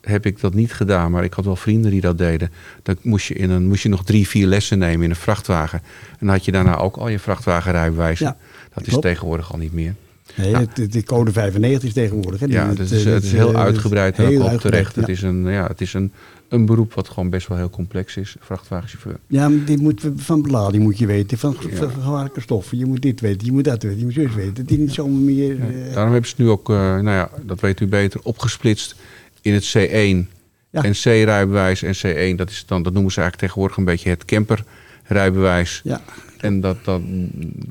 [0.00, 2.50] heb ik dat niet gedaan, maar ik had wel vrienden die dat deden.
[2.82, 5.78] Dan moest je, in een, moest je nog drie, vier lessen nemen in een vrachtwagen.
[6.10, 8.26] En dan had je daarna ook al je vrachtwagenrijbewijzen.
[8.26, 8.36] Ja,
[8.74, 9.94] dat is tegenwoordig al niet meer.
[10.34, 12.40] Nee, het- de code 95 is tegenwoordig.
[12.40, 12.46] Hè.
[12.46, 14.96] Ja, het het, is, eh, het is heel eh, uitgebreid en op uitgebreid, terecht.
[14.96, 16.12] Het is, een, ja, het is een,
[16.48, 19.18] een beroep wat gewoon best wel heel complex is, vrachtwagenchauffeur.
[19.26, 22.78] Ja, maar dit moet, van belading moet je weten, van, gevaarlijke stoffen.
[22.78, 24.62] Je moet dit weten, je moet dat weten, je moet zus weten.
[24.62, 25.50] Het is niet zomaar meer...
[25.60, 28.94] eh, Daarom hebben ze het nu ook, eh, nou ja, dat weet u beter, opgesplitst
[29.40, 30.32] in het C1
[30.70, 30.82] Ja.
[30.82, 31.82] en C-rijbewijs.
[31.82, 35.80] En C1, dat, is dan, dat noemen ze eigenlijk tegenwoordig een beetje het camperrijbewijs.
[35.84, 36.00] ja,
[36.38, 37.00] En dat, dat,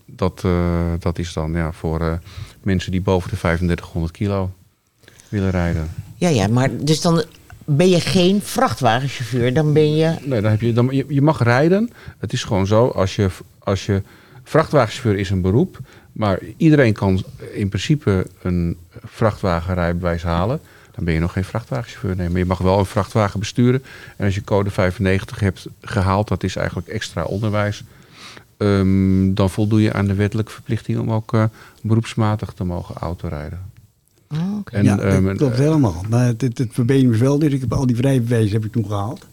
[0.06, 2.14] dat, eh, dat is dan ja, voor eh,
[2.64, 4.52] mensen die boven de 3500 kilo
[5.30, 5.90] willen rijden.
[6.16, 7.24] Ja, ja, maar dus dan
[7.66, 9.54] ben je geen vrachtwagenchauffeur.
[9.54, 10.16] Dan ben je...
[10.22, 11.90] Nee, dan heb je, dan, je, je mag rijden.
[12.18, 14.02] Het is gewoon zo, als je, als je
[14.44, 15.80] vrachtwagenchauffeur is een beroep,
[16.12, 17.24] maar iedereen kan
[17.54, 20.60] in principe een vrachtwagenrijbewijs halen.
[20.92, 22.16] dan ben je nog geen vrachtwagenchauffeur.
[22.16, 23.84] Nee, maar je mag wel een vrachtwagen besturen.
[24.18, 27.84] En als je code 95 hebt gehaald, dat is eigenlijk extra onderwijs.
[28.58, 31.44] ehm, dan voldoe je aan de wettelijke verplichting om ook eh,
[31.82, 33.73] beroepsmatig te mogen autorijden.
[34.34, 34.76] Oh, oké.
[34.76, 36.06] En, ja, ehm, dat klopt eh, helemaal.
[36.10, 37.40] Maar het, het, het wel.
[37.40, 39.28] Dus ik heb al die vrijbewijzen heb ik toen gehaald.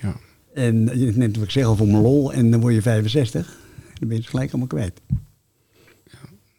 [0.00, 0.16] Ja.
[0.54, 2.32] En eh, net wat ik zeg al voor mijn lol.
[2.32, 3.46] En dan word je 65.
[3.98, 5.00] Dan ben je het gelijk allemaal kwijt.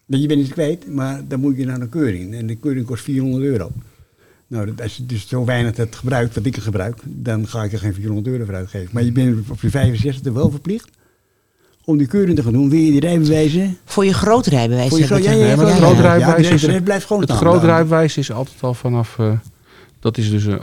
[0.07, 0.17] Ja.
[0.17, 2.33] Je bent het kwijt, maar dan moet je naar een keuring.
[2.33, 3.71] En de keuring kost 400 euro.
[4.47, 7.63] Nou, dat- als je dus zo weinig het gebruikt, wat ik het gebruik, dan ga
[7.63, 8.89] ik er geen 400 euro voor uitgeven.
[8.93, 10.89] Maar je bent op je 65 wel verplicht
[11.85, 12.69] om die keuring te gaan doen.
[12.69, 13.77] Wil je die rijbewijzen?
[13.85, 14.89] Voor je groot rijbewijs.
[14.89, 15.39] Voor je zo- ja, het.
[15.39, 16.81] ja, het ja, groot rijbewijs Ja, de is...
[16.83, 17.37] blijft Het staan.
[17.37, 17.65] groot Dan.
[17.69, 19.19] rijbewijs is altijd al vanaf...
[19.19, 19.31] eh,
[19.99, 20.55] dat is dus eh,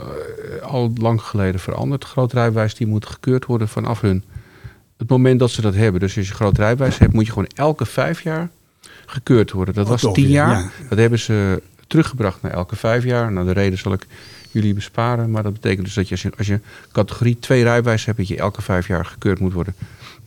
[0.61, 2.03] al lang geleden veranderd.
[2.03, 4.23] Groot rijbewijs die moet gekeurd worden vanaf hun...
[4.97, 5.99] Het moment dat ze dat hebben.
[6.01, 8.49] Dus als je groot rijbewijs hebt, moet je gewoon elke vijf jaar
[9.05, 9.73] gekeurd worden.
[9.73, 10.49] Dat Oh, was toch tien jaar.
[10.59, 10.69] ja.
[10.89, 13.31] Dat hebben ze teruggebracht naar elke vijf jaar.
[13.31, 14.07] Nou, de reden zal ik
[14.51, 15.31] jullie besparen.
[15.31, 16.59] Maar dat betekent dus dat je als je, als je
[16.91, 18.17] categorie 2 rijbewijs hebt...
[18.17, 19.75] dat je elke vijf jaar gekeurd moet worden.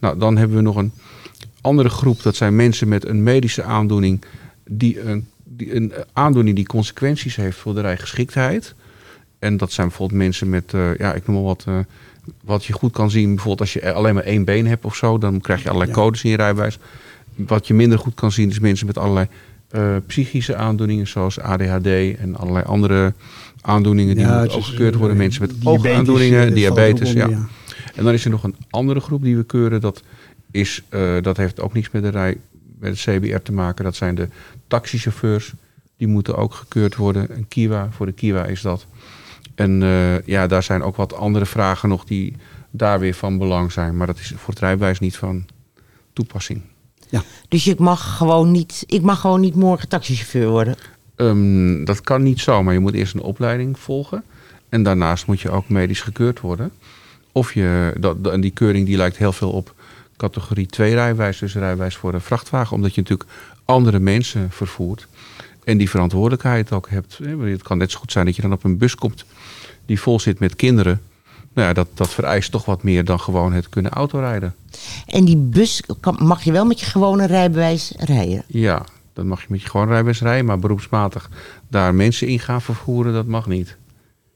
[0.05, 0.93] Nou, dan hebben we nog een
[1.61, 2.23] andere groep.
[2.23, 4.25] Dat zijn mensen met een medische aandoening...
[4.69, 8.75] die een, die een aandoening die consequenties heeft voor de rijgeschiktheid.
[9.39, 11.65] En dat zijn bijvoorbeeld mensen met, eh, ja, ik noem maar wat...
[11.67, 11.79] eh,
[12.45, 15.19] wat je goed kan zien, bijvoorbeeld als je alleen maar één been hebt of zo...
[15.19, 15.97] dan krijg je allerlei Ja.
[15.97, 16.79] codes in je rijbewijs.
[17.35, 19.27] Wat je minder goed kan zien is mensen met allerlei
[19.71, 21.07] eh, psychische aandoeningen...
[21.07, 21.87] zoals ADHD
[22.19, 23.13] en allerlei andere
[23.61, 25.17] aandoeningen die Ja, moeten het ook is, gekeurd worden.
[25.17, 27.49] Mensen met oogaandoeningen, diabetes, ja.
[27.95, 29.81] En dan is er nog een andere groep die we keuren.
[29.81, 30.03] Dat,
[30.51, 32.37] is, eh, dat heeft ook niets met de rij,
[32.79, 33.85] met het CBR te maken.
[33.85, 34.29] Dat zijn de
[34.67, 35.53] taxichauffeurs.
[35.97, 37.37] Die moeten ook gekeurd worden.
[37.37, 38.87] Een Kiwa, voor de Kiwa is dat.
[39.55, 42.37] En eh, ja, daar zijn ook wat andere vragen nog die
[42.71, 43.97] daar weer van belang zijn.
[43.97, 45.47] Maar dat is voor het rijbewijs niet van
[46.13, 46.63] toepassing.
[47.49, 50.77] Dus je mag gewoon niet, ik mag gewoon niet morgen taxichauffeur worden.
[51.17, 54.25] Ehm, dat kan niet zo, maar je moet eerst een opleiding volgen.
[54.69, 56.73] En daarnaast moet je ook medisch gekeurd worden.
[57.35, 59.75] Of je, dat, en die keuring die lijkt heel veel op
[60.17, 62.77] categorie 2 rijbewijs, dus rijbewijs voor een vrachtwagen.
[62.77, 63.31] Omdat je natuurlijk
[63.65, 65.07] andere mensen vervoert.
[65.65, 67.19] En die verantwoordelijkheid ook hebt.
[67.41, 69.25] Het kan net zo goed zijn dat je dan op een bus komt
[69.87, 71.01] die vol zit met kinderen.
[71.53, 74.55] Nou ja, dat, dat vereist toch wat meer dan gewoon het kunnen autorijden.
[75.07, 78.45] En die bus kan, mag je wel met je gewone rijbewijs rijden.
[78.47, 81.31] Ja, dan mag je met je gewoon rijbewijs rijden, maar beroepsmatig
[81.69, 83.77] daar mensen in gaan vervoeren, dat mag niet.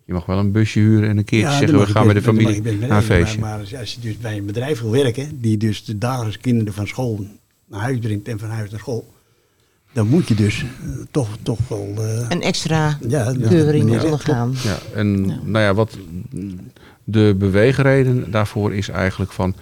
[0.09, 2.23] Je mag wel een busje huren en een keertje Ja, zeggen, we gaan met de
[2.23, 3.39] familie naar een feestje.
[3.41, 6.73] Maar, maar als- je dus bij een bedrijf wil werken, die dus de dagelijks kinderen
[6.75, 7.27] van school
[7.67, 9.13] naar huis brengt en van huis naar school,
[9.93, 11.95] dan moet je dus eh, toch, toch wel.
[11.99, 14.55] eh, Een extra ja, ja, keuring meneer zegt, ondergaan.
[14.65, 15.99] Ja, en nou ja, wat
[17.05, 19.55] de beweegreden daarvoor is eigenlijk van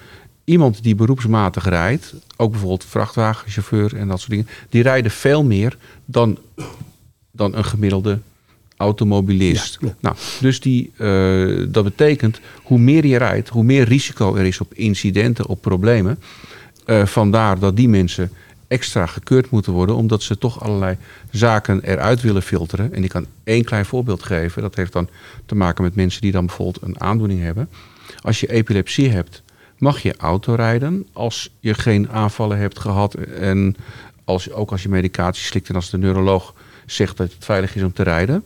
[0.45, 5.77] iemand die beroepsmatig rijdt, ook bijvoorbeeld vrachtwagenchauffeur en dat soort dingen, die rijden veel meer
[6.05, 6.39] dan,
[7.31, 8.19] dan een gemiddelde
[8.77, 9.79] automobilist.
[9.81, 14.45] Ja, nou, dus die, eh, dat betekent, hoe meer je rijdt, hoe meer risico er
[14.45, 16.19] is op incidenten, op problemen.
[16.85, 18.31] Eh, vandaar dat die mensen
[18.69, 20.97] extra gekeurd moeten worden, omdat ze toch allerlei
[21.31, 22.95] zaken eruit willen filteren.
[22.95, 24.63] En ik kan één klein voorbeeld geven.
[24.63, 25.09] Dat heeft dan
[25.47, 27.69] te maken met mensen die dan bijvoorbeeld een aandoening hebben.
[28.21, 29.43] Als je epilepsie hebt,
[29.79, 33.15] mag je autorijden als je geen aanvallen hebt gehad.
[33.15, 33.77] En
[34.25, 36.55] als, ook als je medicatie slikt en als de neuroloog
[36.87, 38.45] zegt dat het veilig is om te rijden.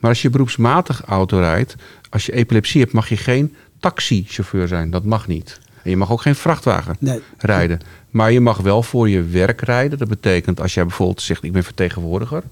[0.00, 1.74] Maar als je beroepsmatig auto rijdt,
[2.10, 4.90] als je epilepsie hebt, mag je geen taxichauffeur zijn.
[4.90, 5.58] Dat mag niet.
[5.82, 7.20] En je mag ook geen vrachtwagen Nee.
[7.38, 7.80] rijden.
[8.10, 9.98] Maar je mag wel voor je werk rijden.
[9.98, 12.42] Dat betekent als jij bijvoorbeeld zegt ik ben vertegenwoordiger,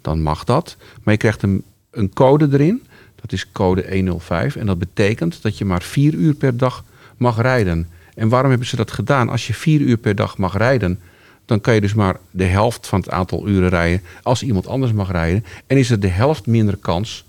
[0.00, 0.76] dan mag dat.
[1.02, 2.86] Maar je krijgt een, een code erin.
[3.20, 4.56] Dat is code 105.
[4.56, 6.84] En dat betekent dat je maar vier uur per dag
[7.16, 7.88] mag rijden.
[8.14, 9.28] En waarom hebben ze dat gedaan?
[9.28, 11.00] Als je vier uur per dag mag rijden,
[11.46, 14.92] dan kan je dus maar de helft van het aantal uren rijden als iemand anders
[14.92, 15.44] mag rijden.
[15.66, 17.24] En is er de helft minder kans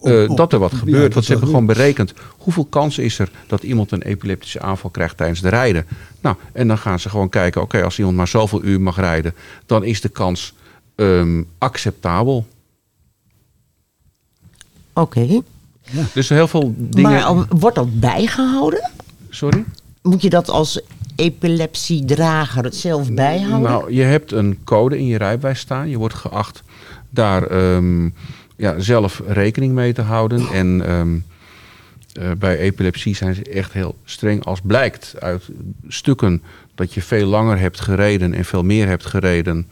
[0.00, 1.12] eh, Op- op- dat er wat ja, gebeurt.
[1.14, 5.16] Want ze hebben gewoon berekend hoeveel kans is er dat iemand een epileptische aanval krijgt
[5.16, 5.86] tijdens de rijden.
[6.20, 9.34] Nou, en dan gaan ze gewoon kijken, oké, als iemand maar zoveel uur mag rijden,
[9.66, 10.54] dan is de kans
[10.94, 12.46] ehm, acceptabel.
[14.92, 15.40] Oké.
[16.14, 17.10] Dus heel veel dingen.
[17.10, 18.90] Maar al- wordt dat bijgehouden?
[19.30, 19.64] Sorry?
[20.02, 20.80] Moet je dat als
[21.20, 23.70] epilepsiedrager het zelf bijhouden?
[23.70, 25.88] Nou, je hebt een code in je rijbewijs staan.
[25.88, 26.62] Je wordt geacht
[27.10, 28.08] daar ehm,
[28.56, 30.48] ja, zelf rekening mee te houden.
[30.52, 31.18] En ehm,
[32.12, 34.44] eh, bij epilepsie zijn ze echt heel streng.
[34.44, 35.48] Als blijkt uit
[35.88, 36.42] stukken
[36.74, 39.68] dat je veel langer hebt gereden en veel meer hebt gereden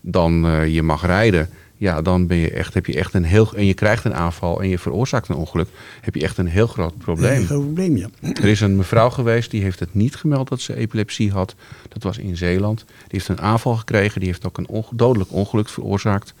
[0.00, 1.48] dan eh, je mag rijden.
[1.80, 3.52] Ja, dan ben je echt, heb je echt een heel.
[3.54, 5.68] En je krijgt een aanval en je veroorzaakt een ongeluk.
[6.00, 7.40] Heb je echt een heel groot probleem.
[7.40, 8.08] Een groot probleem, ja.
[8.20, 11.54] Er is een mevrouw geweest die heeft het niet gemeld dat ze epilepsie had.
[11.88, 12.78] Dat was in Zeeland.
[12.86, 14.20] Die heeft een aanval gekregen.
[14.20, 16.34] Die heeft ook een onge- dodelijk ongeluk veroorzaakt.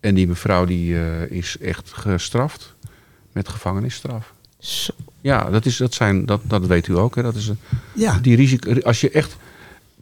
[0.00, 2.74] En die mevrouw die eh, is echt gestraft
[3.32, 4.32] met gevangenisstraf.
[4.58, 4.92] Zo.
[5.20, 7.14] Ja, dat, is, dat, zijn, dat, dat weet u ook.
[7.14, 7.22] Hè?
[7.22, 7.58] Dat is een,
[7.92, 9.36] Ja, die risico, als je echt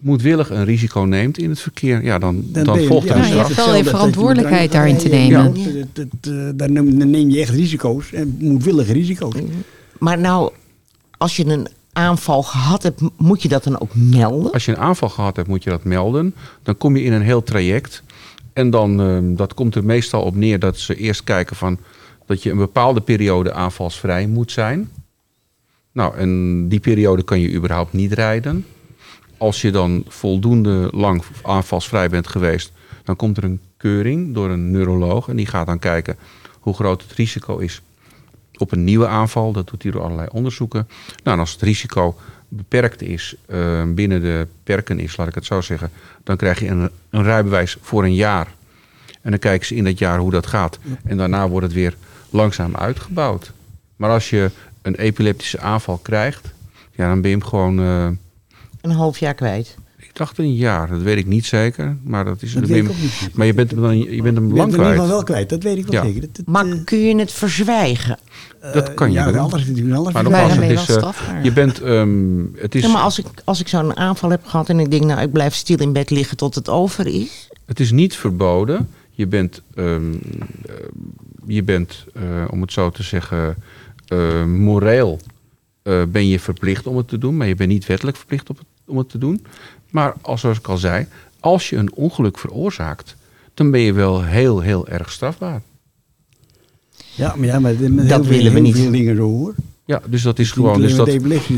[0.01, 3.37] moedwillig een risico neemt in het verkeer, ja, dan, dan, volgt er ja, een je
[3.37, 5.55] hebt wel je verantwoordelijkheid daarin te nemen.
[5.57, 8.13] Ja, dat- dat- eh, daar neem je echt risico's.
[8.13, 9.35] En moedwillige risico's.
[9.99, 10.53] Maar nou,
[11.19, 14.53] als je een aanval gehad hebt, moet je dat dan ook melden?
[14.53, 16.35] Als je een aanval gehad hebt, moet je dat melden.
[16.63, 18.03] Dan kom je in een heel traject.
[18.53, 21.79] En dan, ehm, dat komt er meestal op neer dat ze eerst kijken van
[22.27, 24.91] dat je een bepaalde periode aanvalsvrij moet zijn.
[25.93, 28.65] Nou, en die periode kan je überhaupt niet rijden.
[29.39, 32.73] Als je dan voldoende lang aanvalsvrij bent geweest,
[33.05, 35.29] dan komt er een keuring door een neuroloog.
[35.29, 36.17] En die gaat dan kijken
[36.61, 37.83] hoe groot het risico is
[38.57, 39.53] op een nieuwe aanval.
[39.53, 40.89] Dat doet hij door allerlei onderzoeken.
[41.23, 42.17] Nou, en als het risico
[42.49, 45.91] beperkt is, eh, binnen de perken is, laat ik het zo zeggen,
[46.25, 48.47] dan krijg je een, een rijbewijs voor een jaar.
[49.23, 50.79] En dan kijken ze in dat jaar hoe dat gaat.
[51.05, 51.97] En daarna wordt het weer
[52.31, 53.53] langzaam uitgebouwd.
[53.97, 54.51] Maar als je
[54.83, 56.53] een epileptische aanval krijgt,
[56.93, 57.81] ja, dan ben je hem gewoon.
[57.81, 58.09] eh,
[58.81, 59.77] Een half jaar kwijt.
[59.97, 61.97] ik dacht een jaar, dat weet ik niet zeker.
[62.05, 63.31] Maar, dat is, Dat weet ik niet.
[63.35, 64.93] maar je bent hem, dan, je bent hem Je lang bent in ieder kwijt.
[64.95, 66.07] geval wel kwijt, dat weet ik wel Ja.
[66.07, 66.21] zeker.
[66.21, 68.19] Dat, dat, Maar eh, kun je het verzwijgen?
[68.73, 70.13] Dat kan je ja, anders anders.
[70.13, 73.27] Maar nogmaals, het wel is, eh, je bent, ehm, het is, Ja, maar als ik,
[73.45, 76.11] als ik zo'n aanval heb gehad en ik denk, nou, ik blijf stil in bed
[76.11, 77.49] liggen tot het over is.
[77.67, 78.89] Het is niet verboden.
[79.11, 80.13] Je bent, ehm,
[80.67, 80.75] eh,
[81.47, 83.57] je bent eh, om het zo te zeggen,
[84.07, 85.21] eh, moreel
[85.89, 87.37] eh, ben je verplicht om het te doen.
[87.37, 89.45] Maar je bent niet wettelijk verplicht om het, om het te doen.
[89.91, 91.07] Maar als, zoals ik al zei,
[91.41, 93.17] als je een ongeluk veroorzaakt,
[93.55, 95.63] dan ben je wel heel, heel erg strafbaar.
[97.15, 98.77] Ja, maar, ja, maar met heel Dat veel- willen we heel niet.
[98.77, 99.55] veel dingen zo hoor.
[99.85, 100.81] Ja, dus dat is gewoon.
[100.81, 101.07] Dus dat,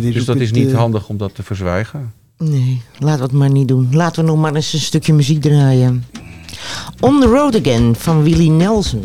[0.01, 2.13] dus dat is niet eh, handig om dat te verzwijgen.
[2.39, 3.89] Nee, laten we het maar niet doen.
[3.93, 6.05] Laten we nog maar eens een stukje muziek draaien.
[7.01, 9.05] On the Road Again van Willie Nelson.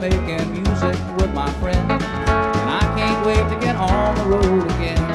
[0.00, 1.78] making music with my friends.
[1.78, 5.09] And I can't wait to get on the road again.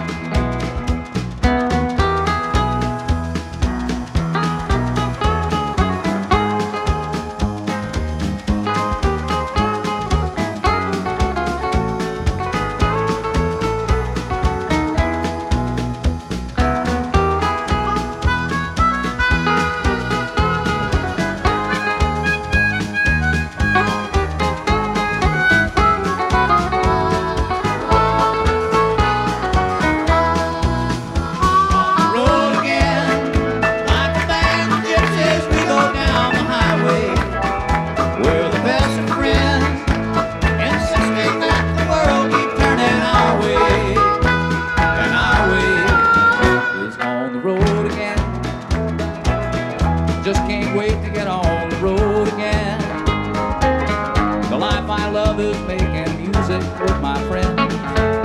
[55.67, 57.73] Making music with my friends,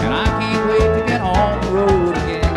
[0.05, 2.57] and I can't wait to get on the road again.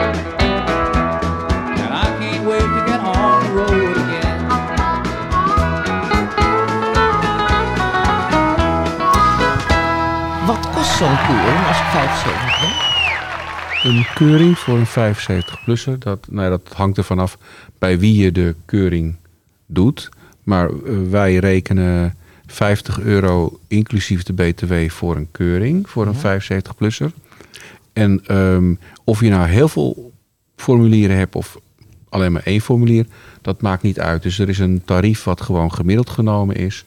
[1.84, 4.40] And I can't wait to get on the road again.
[10.48, 12.92] Wat kost zo'n keuring als ik 75 ben?
[13.84, 17.38] Een keuring voor een 75-plusser, dat, nou ja, dat hangt er vanaf
[17.80, 19.16] bij wie je de keuring
[19.66, 20.10] doet.
[20.44, 20.76] Maar eh,
[21.10, 22.16] wij rekenen
[22.54, 27.12] 50 euro inclusief de BTW voor een keuring voor een 75-plusser.
[27.94, 28.74] En ehm,
[29.04, 30.12] of je nou heel veel
[30.56, 31.58] formulieren hebt of
[32.10, 33.06] alleen maar één formulier,
[33.42, 34.24] dat maakt niet uit.
[34.24, 36.86] Dus er is een tarief wat gewoon gemiddeld genomen is.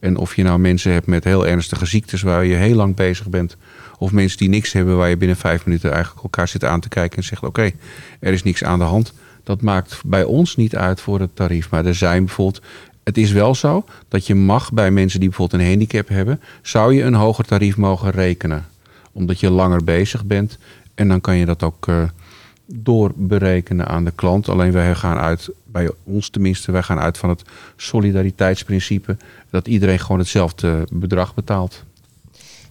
[0.00, 3.28] En of je nou mensen hebt met heel ernstige ziektes waar je heel lang bezig
[3.28, 3.56] bent.
[3.98, 6.88] Of mensen die niks hebben waar je binnen vijf minuten eigenlijk elkaar zit aan te
[6.88, 7.70] kijken en zegt oké,
[8.20, 9.12] er is niks aan de hand.
[9.44, 11.70] Dat maakt bij ons niet uit voor het tarief.
[11.70, 12.64] Maar er zijn bijvoorbeeld
[13.08, 16.94] Het is wel zo dat je mag bij mensen die bijvoorbeeld een handicap hebben, zou
[16.94, 18.66] je een hoger tarief mogen rekenen.
[19.12, 20.58] Omdat je langer bezig bent
[20.94, 22.02] en dan kan je dat ook eh,
[22.66, 24.48] doorberekenen aan de klant.
[24.48, 27.42] Alleen wij gaan uit, bij ons tenminste, wij gaan uit van het
[27.76, 29.16] solidariteitsprincipe.
[29.50, 31.84] Dat iedereen gewoon hetzelfde bedrag betaalt.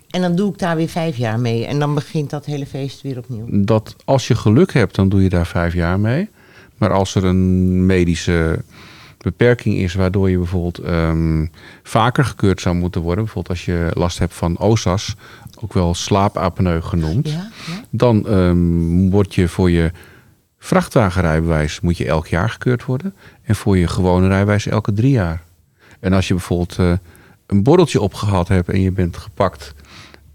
[0.10, 1.66] En dan doe ik daar weer vijf jaar mee.
[1.66, 3.46] En dan begint dat hele feest weer opnieuw.
[3.50, 6.30] dat als je geluk hebt, dan doe je daar vijf jaar mee.
[6.78, 8.64] Maar als er een medische
[9.18, 11.46] beperking is, waardoor je bijvoorbeeld ehm,
[11.84, 15.16] vaker gekeurd zou moeten worden, bijvoorbeeld als je last hebt van OSAS,
[15.60, 17.84] ook wel slaapapneu genoemd, Ja, ja.
[17.90, 19.92] dan ehm, word je voor je
[20.60, 25.44] vrachtwagenrijbewijs moet je elk jaar gekeurd worden en voor je gewone rijbewijs elke drie jaar.
[26.00, 26.92] En als je bijvoorbeeld eh,
[27.46, 29.74] een borreltje opgehad hebt en je bent gepakt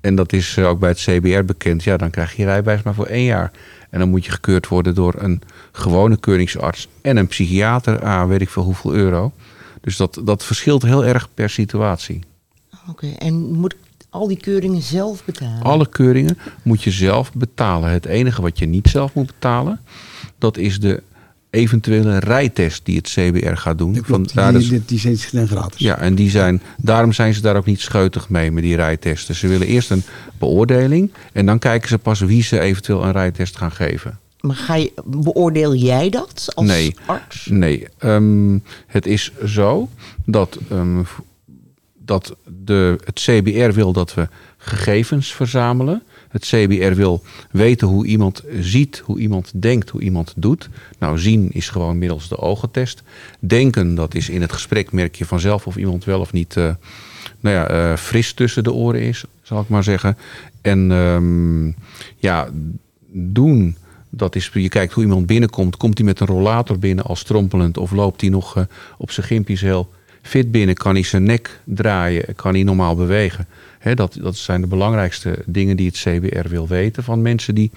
[0.03, 2.83] en dat is eh, ook bij het CBR bekend, ja, dan krijg je je rijbewijs
[2.83, 3.51] maar voor één jaar.
[3.93, 8.41] En dan moet je gekeurd worden door een gewone keuringsarts en een psychiater aan weet
[8.41, 9.33] ik veel hoeveel euro.
[9.81, 12.21] Dus dat, dat verschilt heel erg per situatie.
[12.89, 13.79] Oké, en moet ik
[14.11, 15.63] al die keuringen zelf betalen?
[15.63, 17.91] Alle keuringen moet je zelf betalen.
[17.91, 19.81] Het enige wat je niet zelf moet betalen,
[20.39, 21.03] dat is de
[21.53, 23.99] eventuele rijtest die het CBR gaat doen.
[24.05, 25.79] Vandaar die, zijn dan gratis.
[25.81, 29.35] ja, en die zijn, daarom zijn ze daar ook niet scheutig mee met die rijtesten.
[29.35, 30.03] Ze willen eerst een
[30.39, 34.19] beoordeling en dan kijken ze pas wie ze eventueel een rijtest gaan geven.
[34.41, 36.95] Maar ga je, beoordeel jij dat als Nee.
[37.07, 37.47] arts?
[37.51, 39.89] Nee, ehm, het is zo
[40.25, 41.03] dat, ehm,
[41.99, 46.03] dat de, het CBR wil dat we gegevens verzamelen.
[46.33, 50.69] Het CBR wil weten hoe iemand ziet, hoe iemand denkt, hoe iemand doet.
[50.99, 53.03] Nou, zien is gewoon middels de ogentest.
[53.39, 56.75] Denken, dat is in het gesprek merk je vanzelf of iemand wel of niet eh,
[57.41, 60.17] nou ja, eh, fris tussen de oren is, zal ik maar zeggen.
[60.61, 61.67] En ehm,
[62.17, 62.49] ja,
[63.11, 63.77] doen,
[64.11, 65.77] dat is, je kijkt hoe iemand binnenkomt.
[65.77, 68.63] Komt hij met een rollator binnen als strompelend of loopt hij nog eh,
[68.99, 69.91] op zijn gimpjes heel
[70.23, 70.75] fit binnen?
[70.75, 72.35] Kan hij zijn nek draaien?
[72.35, 73.47] Kan hij normaal bewegen?
[73.95, 77.71] Dat, dat zijn de belangrijkste dingen die het CBR wil weten van mensen die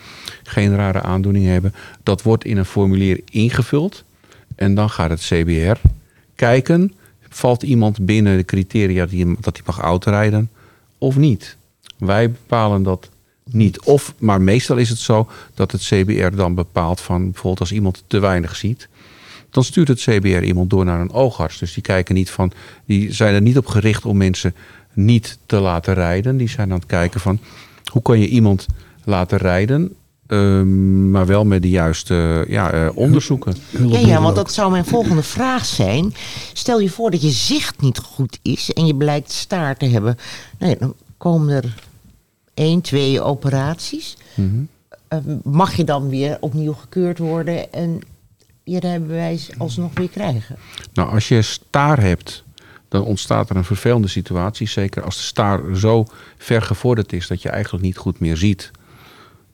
[0.44, 1.74] geen rare aandoening hebben.
[2.04, 4.04] Dat wordt in een formulier ingevuld
[4.56, 5.88] en dan gaat het CBR
[6.36, 6.94] kijken.
[7.30, 10.50] Valt iemand binnen de criteria die, dat hij mag autorijden
[10.98, 11.58] of niet?
[11.98, 13.10] Wij bepalen dat
[13.52, 13.82] niet.
[13.82, 18.04] Of, maar meestal is het zo dat het CBR dan bepaalt van bijvoorbeeld als iemand
[18.08, 18.88] te weinig ziet.
[19.50, 21.58] Dan stuurt het CBR iemand door naar een oogarts.
[21.58, 22.52] Dus die kijken niet van,
[22.86, 24.56] die zijn er niet op gericht om mensen
[24.96, 26.38] niet te laten rijden.
[26.38, 27.40] Die zijn aan het kijken van
[27.92, 28.66] hoe kan je iemand
[29.04, 29.96] laten rijden,
[30.28, 33.56] ehm, maar wel met de juiste ja, eh, onderzoeken.
[33.88, 36.14] Ja, ja, want dat zou mijn volgende vraag zijn.
[36.54, 40.18] Stel je voor dat je zicht niet goed is en je blijkt staar te hebben.
[40.60, 41.74] Nou dan komen er
[42.54, 44.18] één, twee operaties.
[44.34, 44.64] Mhm.
[45.08, 48.02] Eh, mag je dan weer opnieuw gekeurd worden en
[48.64, 50.56] je rijbewijs alsnog weer krijgen?
[50.94, 52.44] Nou, als je staar hebt,
[52.88, 54.68] dan ontstaat er een vervelende situatie.
[54.68, 56.06] Zeker als de staar zo
[56.38, 58.72] ver gevorderd is dat je eigenlijk niet goed meer ziet.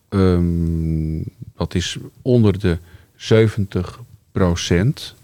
[0.09, 1.21] Ehm,
[1.55, 2.77] dat is onder de
[3.15, 5.15] 70%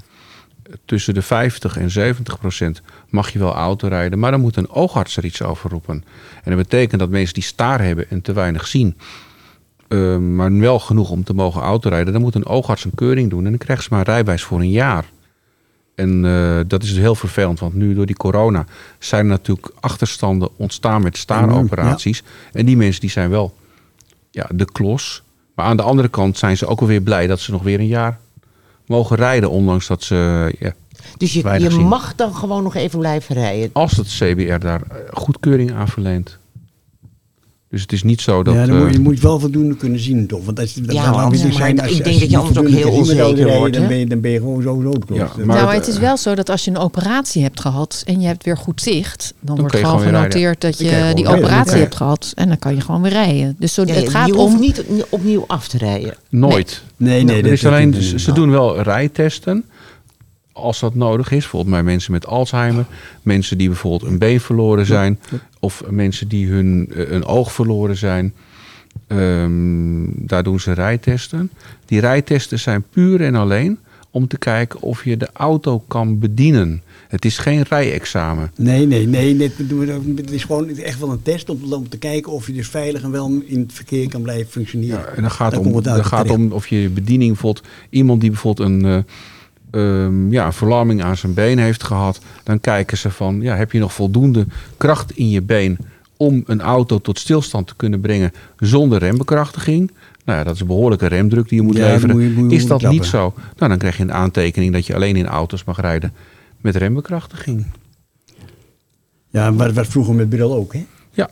[0.86, 5.26] Tussen de 50 en 70% mag je wel autorijden, maar dan moet een oogarts er
[5.26, 6.04] iets over roepen.
[6.44, 8.98] En dat betekent dat mensen die staar hebben en te weinig zien,
[9.88, 13.44] ehm, maar wel genoeg om te mogen autorijden, dan moet een oogarts een keuring doen
[13.44, 15.06] en dan krijgen ze maar een rijbewijs voor een jaar.
[15.98, 18.66] En eh, dat is dus heel vervelend, want nu door die corona
[19.00, 22.24] zijn er natuurlijk achterstanden ontstaan met staaroperaties.
[22.52, 23.56] En die mensen die zijn wel
[24.32, 25.24] ja, de klos.
[25.56, 27.88] Maar aan de andere kant zijn ze ook alweer blij dat ze nog weer een
[27.88, 28.20] jaar
[28.86, 30.74] mogen rijden, ondanks dat ze, ja,
[31.18, 33.70] Dus je, je mag dan gewoon nog even blijven rijden.
[33.74, 36.38] als het CBR daar eh, goedkeuring aan verleent.
[37.70, 38.54] Dus het is niet zo dat.
[38.54, 40.46] ja, dan moet je, eh, je moet wel voldoende kunnen zien, toch?
[40.46, 43.58] Want als, dat Ja, zijn ik als, denk als dat je anders ook heel onzeker
[43.58, 45.18] wordt, Dan ben, je, dan ben je gewoon sowieso de klos.
[45.18, 47.42] Ja, maar nou, het, maar het is eh, wel zo dat als je een operatie
[47.42, 50.84] hebt gehad en je hebt weer goed zicht, dan, wordt je gewoon genoteerd dat je
[50.84, 51.80] je die rijden, operatie ja.
[51.82, 53.56] hebt gehad en dan kan je gewoon weer rijden.
[53.60, 54.60] Dus zo, Ja, het je- gaat je hoeft om.
[54.60, 56.16] niet opnieuw af te rijden.
[56.30, 56.84] nooit.
[56.98, 59.64] Nee, nee, er dat is alleen, ze, eh, ze doen wel rijtesten.
[60.52, 61.40] Als dat nodig is.
[61.40, 62.86] Bijvoorbeeld bij mensen met Alzheimer.
[63.22, 65.20] Mensen die bijvoorbeeld een been verloren zijn.
[65.60, 68.34] Of mensen die hun eh, een oog verloren zijn.
[69.08, 71.52] Ehm, daar doen ze rijtesten.
[71.86, 73.80] Die rijtesten zijn puur en alleen
[74.12, 76.82] om te kijken of je de auto kan bedienen.
[77.08, 78.52] Het is geen rijexamen.
[78.56, 79.42] Nee, nee, nee.
[80.16, 83.02] het is gewoon echt wel een test om, om te kijken of je dus veilig
[83.02, 85.00] en wel in het verkeer kan blijven functioneren.
[85.00, 88.22] Ja, en dan gaat om, het dan uit gaat om of je bediening bijvoorbeeld iemand
[88.22, 88.98] die bijvoorbeeld een, eh,
[89.72, 93.72] ehm, ja, een verlamming aan zijn been heeft gehad, dan kijken ze van ja, heb
[93.72, 94.46] je nog voldoende
[94.78, 95.78] kracht in je been
[96.18, 99.92] om een auto tot stilstand te kunnen brengen zonder rembekrachtiging.
[100.26, 102.16] Nou ja, dat is een behoorlijke remdruk die je moet Ja, leveren.
[102.16, 103.00] moet je- moet je is dat klappen.
[103.00, 103.34] niet zo?
[103.58, 106.14] Nou, dan krijg je een aantekening dat je alleen in auto's mag rijden
[106.62, 107.66] met rembekrachtiging.
[109.30, 110.86] Ja, maar dat was vroeger met bril ook, hè?
[111.12, 111.30] Ja,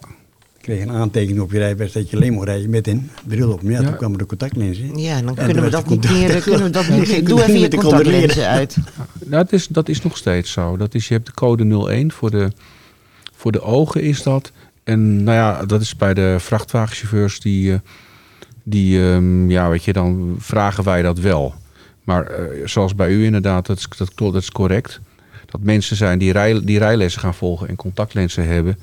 [0.66, 3.62] kreeg een aantekening op je rijbewijs dat je alleen mocht rijden met een bril op.
[3.62, 3.88] Maar ja, Ja.
[3.88, 4.98] toen kwamen de contactlenzen.
[5.00, 6.42] Ja, dan En kunnen we dat niet de meer.
[6.42, 8.78] Kunnen we dat niet je Doe even je contactlenzen uit.
[9.26, 10.78] nou, het is, dat is nog steeds zo.
[10.78, 12.52] Dat is, je hebt de code 01 voor de,
[13.36, 14.52] voor de ogen is dat.
[14.84, 17.80] En nou ja, dat is bij de vrachtwagenchauffeurs die, eh,
[18.64, 21.54] die ehm, ja, weet je, dan vragen wij dat wel.
[22.04, 25.00] Maar eh, zoals bij u inderdaad, dat is, dat, klopt, dat is correct.
[25.46, 28.78] Dat mensen zijn die, rij, die rijlessen gaan volgen en contactlenzen hebben.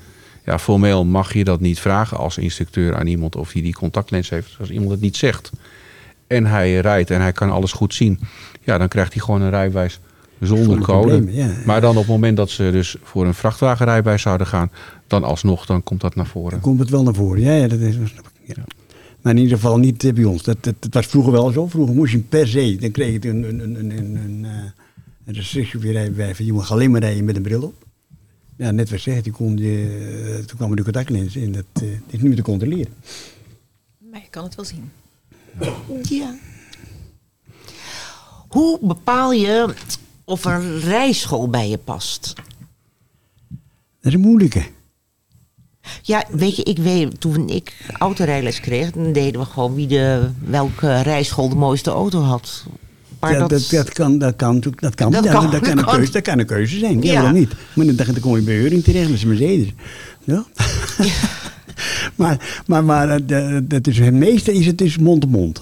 [0.45, 4.29] Ja, formeel mag je dat niet vragen als instructeur aan iemand of hij die contactlens
[4.29, 4.55] heeft.
[4.59, 5.51] Als iemand het niet zegt
[6.27, 8.19] en hij rijdt en hij kan alles goed zien.
[8.61, 9.99] Ja, dan krijgt hij gewoon een rijbewijs
[10.39, 11.33] zonder code.
[11.33, 11.51] ja.
[11.65, 14.71] Maar dan op het moment dat ze dus voor een vrachtwagenrijbewijs zouden gaan,
[15.07, 16.51] dan alsnog, dan komt dat naar voren.
[16.51, 17.41] Dan komt het wel naar voren.
[17.41, 17.95] Ja, ja dat is.
[18.45, 18.63] Ja.
[19.21, 20.43] Maar in ieder geval niet eh, bij ons.
[20.43, 21.67] Dat, dat, dat was vroeger wel zo.
[21.67, 24.51] Vroeger moest je per se, dan kreeg je een, een, een, een, een, een, eh,
[25.25, 26.37] een restrictie op je rijbewijs.
[26.37, 27.82] van Je mag alleen maar rijden met een bril op.
[28.63, 31.51] Ja, net wat zegt, toen, kon je, eh, toen kwamen de contactlenzen in.
[31.51, 32.93] Dat eh, is niet meer te controleren.
[34.11, 34.91] Maar je kan het wel zien.
[36.09, 36.35] Ja.
[38.47, 39.73] Hoe bepaal je
[40.23, 42.33] of een rijschool bij je past?
[43.47, 44.65] Dat is een moeilijke.
[46.01, 50.29] Ja, weet je, ik weet, toen ik autorijles kreeg, dan deden we gewoon wie de,
[50.39, 52.65] welke rijschool de mooiste auto had.
[53.23, 55.77] Maar Ja, dat, dat, dat, kan, dat kan, dat kan, Dat ja, kan, dat, kan
[55.77, 57.01] een keuze, dat kan een keuze zijn.
[57.01, 57.31] Ja, Ja.
[57.31, 57.51] niet?
[57.75, 59.67] Maar dan, dan kom je bij Euring terecht, dat is een Mercedes.
[60.23, 60.45] Ja?
[62.15, 65.61] maar maar, maar eh, de- dat is, het meeste is het is mond-to-mond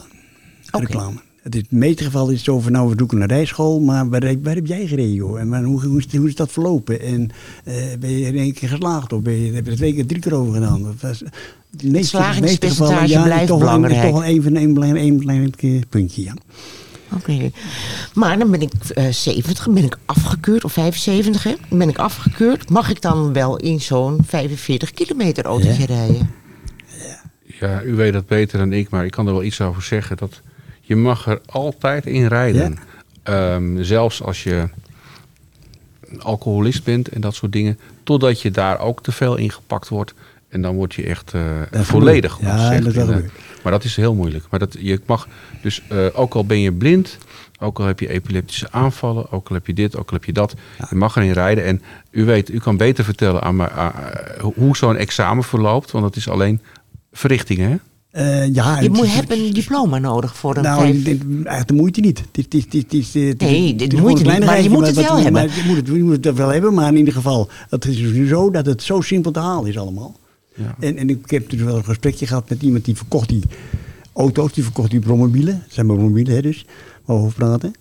[0.72, 0.86] Oké.
[0.86, 1.20] reclame.
[1.42, 3.80] Het is, in het meeste geval is het zo van, nou, we zoeken een rijschool,
[3.80, 5.40] maar waar, heb- waar heb jij gereden, joh?
[5.40, 7.02] En maar, hoe, hoe, is, hoe is dat verlopen?
[7.02, 7.30] En
[7.64, 10.06] eh, ben je in één keer geslaagd of ben je, heb je er twee keer,
[10.06, 10.88] drie keer over gedaan?
[10.90, 11.24] Of, was-
[11.84, 14.02] meeste- slagingspercentage ja, blijft toch belangrijk.
[14.02, 16.34] Toch wel even een, belangrijk- een belangrijk eh, puntje, ja.
[17.16, 17.52] Oké.
[18.14, 21.54] Maar dan ben ik eh 70, ben ik afgekeurd, of 75, hè?
[21.70, 22.70] Dan ben ik afgekeurd.
[22.70, 26.30] Mag ik dan wel in zo'n 45 kilometer autootje rijden?
[27.60, 30.18] Ja, u weet dat beter dan ik, maar ik kan er wel iets over zeggen.
[30.18, 30.42] Dat
[30.82, 32.78] je mag er altijd in rijden.
[33.24, 34.70] Ehm, zelfs als je
[36.20, 37.80] alcoholist bent en dat soort dingen.
[38.04, 40.14] Totdat je daar ook te veel in gepakt wordt.
[40.50, 41.42] En dan word je echt eh,
[41.72, 42.38] Dat volledig.
[42.42, 43.08] Ja, ontzegd.
[43.08, 43.24] dat
[43.64, 44.46] maar dat is heel moeilijk.
[44.50, 45.28] Maar dat, je mag
[45.62, 47.18] dus, eh, ook al ben je blind,
[47.60, 50.34] ook al heb je epileptische aanvallen, ook al heb je dit, ook al heb je
[50.34, 50.54] dat.
[50.90, 51.66] Je mag erin rijden.
[51.66, 51.82] En
[52.12, 53.88] u weet, u kan beter vertellen aan eh,
[54.56, 55.92] hoe zo'n examen verloopt.
[55.92, 56.60] Want het is alleen
[57.12, 57.76] verrichtingen, hè?
[58.12, 61.06] Eh, ja, Je moet, hebt een diploma nodig voor een Nou, vijf...
[61.06, 62.24] eigenlijk de moeite niet.
[62.32, 64.62] Het is, het is, het is, het is, het is- Nee, de moeite niet, maar
[64.62, 65.42] je moet het wel maar hebben.
[65.44, 68.28] Je moet, het, je moet het wel hebben, maar in ieder geval, het is nu
[68.28, 70.16] zo dat het zo simpel te halen is allemaal.
[70.56, 70.76] Ja.
[70.80, 73.44] En, en ik heb dus wel een gesprekje gehad met iemand die verkocht die
[74.14, 75.60] auto's, die verkocht die brommobielen.
[75.64, 76.66] Dat zijn maar brommobielen, hè, dus,
[77.06, 77.74] waar we over praten.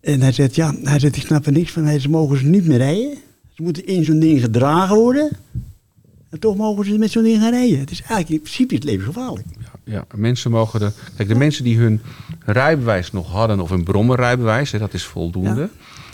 [0.00, 1.84] En hij zegt, ja, hij zegt, ik snap er niks van.
[1.84, 3.16] Hij, ze mogen ze niet meer rijden.
[3.54, 5.30] Ze moeten in zo'n ding gedragen worden.
[6.30, 7.78] En toch mogen ze met zo'n ding gaan rijden.
[7.78, 9.46] Het is eigenlijk in principe is het levensgevaarlijk.
[9.84, 10.90] Ja, mensen mogen de.
[11.16, 12.00] Kijk, de mensen die hun
[12.44, 15.68] rijbewijs nog hadden, of een brommerrijbewijs, hè, dat is voldoende, Ja.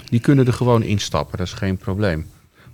[0.08, 1.38] die kunnen er gewoon instappen.
[1.38, 2.26] Dat is geen probleem.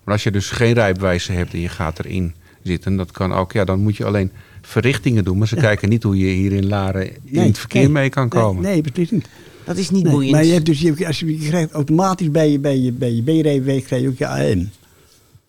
[0.05, 3.53] Maar als je dus geen rijbewijs hebt en je gaat erin zitten, dat kan ook,
[3.53, 4.31] ja, dan moet je alleen
[4.63, 5.39] verrichtingen doen.
[5.39, 8.09] Maar ze kijken niet hoe je hier in Laren in Nee, het verkeer nee, mee
[8.09, 8.63] kan nee, komen.
[8.63, 9.29] Nee, precies niet.
[9.65, 10.33] Dat is niet Nee, boeiend.
[10.33, 12.93] maar je hebt dus, je, hebt- als je, je krijgt automatisch bij je, bij je,
[12.93, 14.71] bij je B-rijbewijs krijg je ook je AM.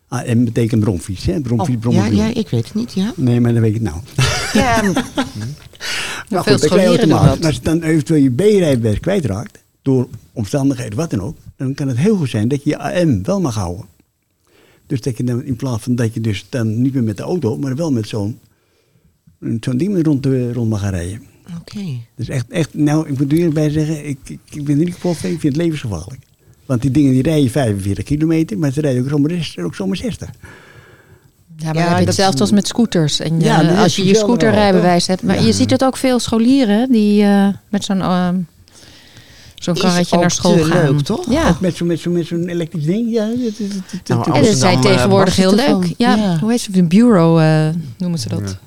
[0.08, 1.42] AM betekent bromfiets, hè?
[1.42, 2.18] Bromfiets, Oh, ja, brommobiel.
[2.18, 3.14] ja, ik weet het niet, ja.
[3.16, 4.02] Nee, maar dan weet ik het nou.
[4.54, 4.82] Ja,
[6.30, 7.46] Maar veel goed, dan krijg je automatisch.
[7.46, 11.98] Als je dan eventueel je B-rijbewijs kwijtraakt, door omstandigheden, wat dan ook, dan kan het
[11.98, 13.86] heel goed zijn dat je je AM wel mag houden.
[14.92, 17.24] Dus dat je dan in plaats van dat je dus dan niet meer met de
[17.24, 18.40] auto, maar wel met zo'n
[19.60, 21.22] zo'n ding rond, de- rond mag gaan rijden.
[21.60, 21.80] oké.
[22.16, 24.80] Dus echt, echt, nou, ik moet er eerlijk bij zeggen, ik, ik, ik ben in
[24.80, 26.22] ieder geval, ik vind het levensgevaarlijk.
[26.66, 30.30] Want die dingen die rijden 45 kilometer, maar ze rijden ook zomaar, ook zomaar 60.
[30.30, 33.20] Ja, maar Ja, dan heb je dat- hetzelfde als met scooters.
[33.20, 35.24] En Ja, dat als je je scooterrijbewijs hebt.
[35.24, 35.46] Maar Ja.
[35.46, 38.36] je ziet het ook veel scholieren die eh, met zo'n ehm,
[39.64, 40.92] zo'n Is karretje naar school te gaan.
[40.92, 41.32] leuk, toch?
[41.32, 41.50] Ja.
[41.50, 43.12] Ook met zo'n met zo, met zo'n elektrisch ding.
[43.12, 45.94] Ja, Nou, En dat Amsterdam, zijn eh, tegenwoordig heel leuk.
[45.98, 46.38] Ja, Ja.
[46.40, 46.78] hoe heet het?
[46.78, 48.58] Een bureau eh, noemen ze dat.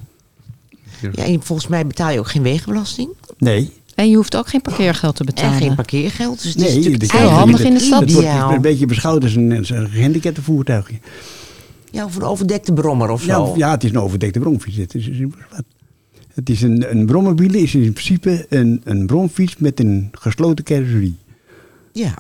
[1.01, 1.09] Ja.
[1.15, 3.09] Ja, en volgens mij betaal je ook geen wegenbelasting.
[3.39, 5.53] nee, En je hoeft ook geen parkeergeld te betalen.
[5.53, 6.43] En geen parkeergeld.
[6.43, 6.69] Dus het nee.
[6.69, 8.01] is natuurlijk heel handig in de stad.
[8.01, 10.99] Het wordt een beetje beschouwd als een, als een gehandicapte voertuigje.
[11.91, 13.43] Ja, of een overdekte brommer of Ja, zo.
[13.43, 14.77] of- ja, het is een overdekte bromfiets.
[14.77, 15.09] Het is,
[16.35, 21.17] het is een, een brommobiele is in principe een, een bromfiets met een gesloten carrosserie.
[21.93, 22.19] Ja.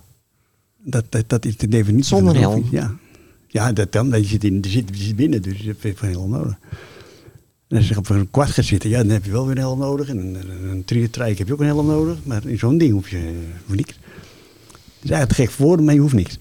[0.82, 2.66] Dat, dat, dat is de definitie Zonder van een.
[2.70, 2.96] Ja,
[3.48, 4.08] ja dat kan.
[4.08, 6.58] Je zit, in, je, zit, je zit binnen, dus je hebt geen helm nodig.
[7.68, 9.62] En als je op een kwart gaat zitten, ja, dan heb je wel weer een
[9.62, 10.08] helm nodig.
[10.08, 12.18] En een, een, heb je ook een helm nodig.
[12.22, 13.24] Maar in zo'n ding hoef je eh,
[13.66, 13.98] voor niks.
[14.72, 16.36] Het is eigenlijk gek voor maar je hoeft niks.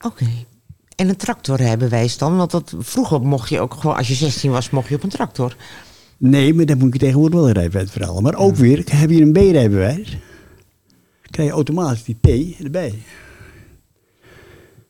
[0.00, 0.26] Oké.
[0.96, 2.36] En een tractorrijbewijs dan?
[2.36, 5.08] Want dat, vroeger mocht je ook gewoon, als je 16 was, mocht je op een
[5.08, 5.56] tractor.
[6.30, 8.22] Nee, maar dan moet je tegenwoordig wel een rijbewijs verhalen.
[8.22, 10.16] Maar ook weer, heb je een B-rijbewijs,
[11.30, 12.94] krijg je automatisch die T erbij.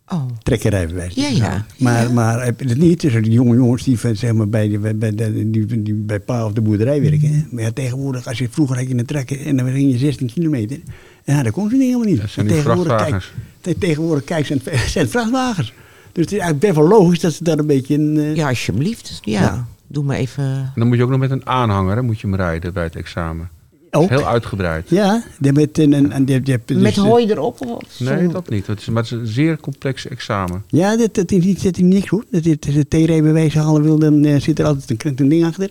[0.09, 0.24] Oh.
[0.43, 1.14] Trekkerrijbewijs.
[1.14, 1.66] Ja, ja.
[1.78, 3.01] Maar, maar heb je het niet?
[3.01, 6.20] Dus die jonge jongens die, van, zeg maar, bij, die, bij, bij, die, die, bij
[6.20, 7.28] pa of de boerderij werken.
[7.28, 7.43] hè.
[7.51, 10.26] Maar ja, tegenwoordig, als je vroeger had je een trekker en dan ging je 16
[10.32, 10.78] kilometer.
[11.24, 12.20] Ja, dan kon ze niet helemaal niet.
[12.20, 13.32] Dat zijn die tegenwoordig vrachtwagens.
[13.61, 15.72] Kijk, tegenwoordig kijk, zijn, het- zijn vrachtwagens.
[16.12, 18.16] Dus het is eigenlijk best wel logisch dat ze daar een beetje een...
[18.18, 19.18] eh, Ja, alsjeblieft.
[19.22, 19.66] Ja, Ja.
[19.87, 20.45] Doe me even...
[20.45, 22.82] En dan moet je ook nog met een aanhanger hè, moet je hem rijden bij
[22.85, 23.49] het examen.
[23.91, 24.09] ook.
[24.09, 24.89] Heel uitgebreid.
[24.91, 25.93] Ja, met een...
[26.14, 27.66] een, die, die, Met hooi erop?
[27.66, 28.32] Of Nee, zo?
[28.32, 28.66] dat niet.
[28.66, 30.64] Het is, maar het is een zeer complex examen.
[30.68, 32.24] Ja, dat, dat is niet, dat is niks hoor.
[32.30, 35.20] Dat is, als je het T-rijbewijs halen wil, dan eh, zit er altijd een, klein-
[35.20, 35.70] een ding achter.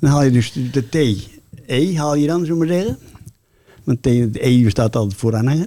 [0.00, 1.28] Dan haal je dus de, de T,
[1.66, 2.98] E haal je dan, zullen we maar zeggen.
[3.84, 5.66] Want T, de E staat altijd voor aanhanger.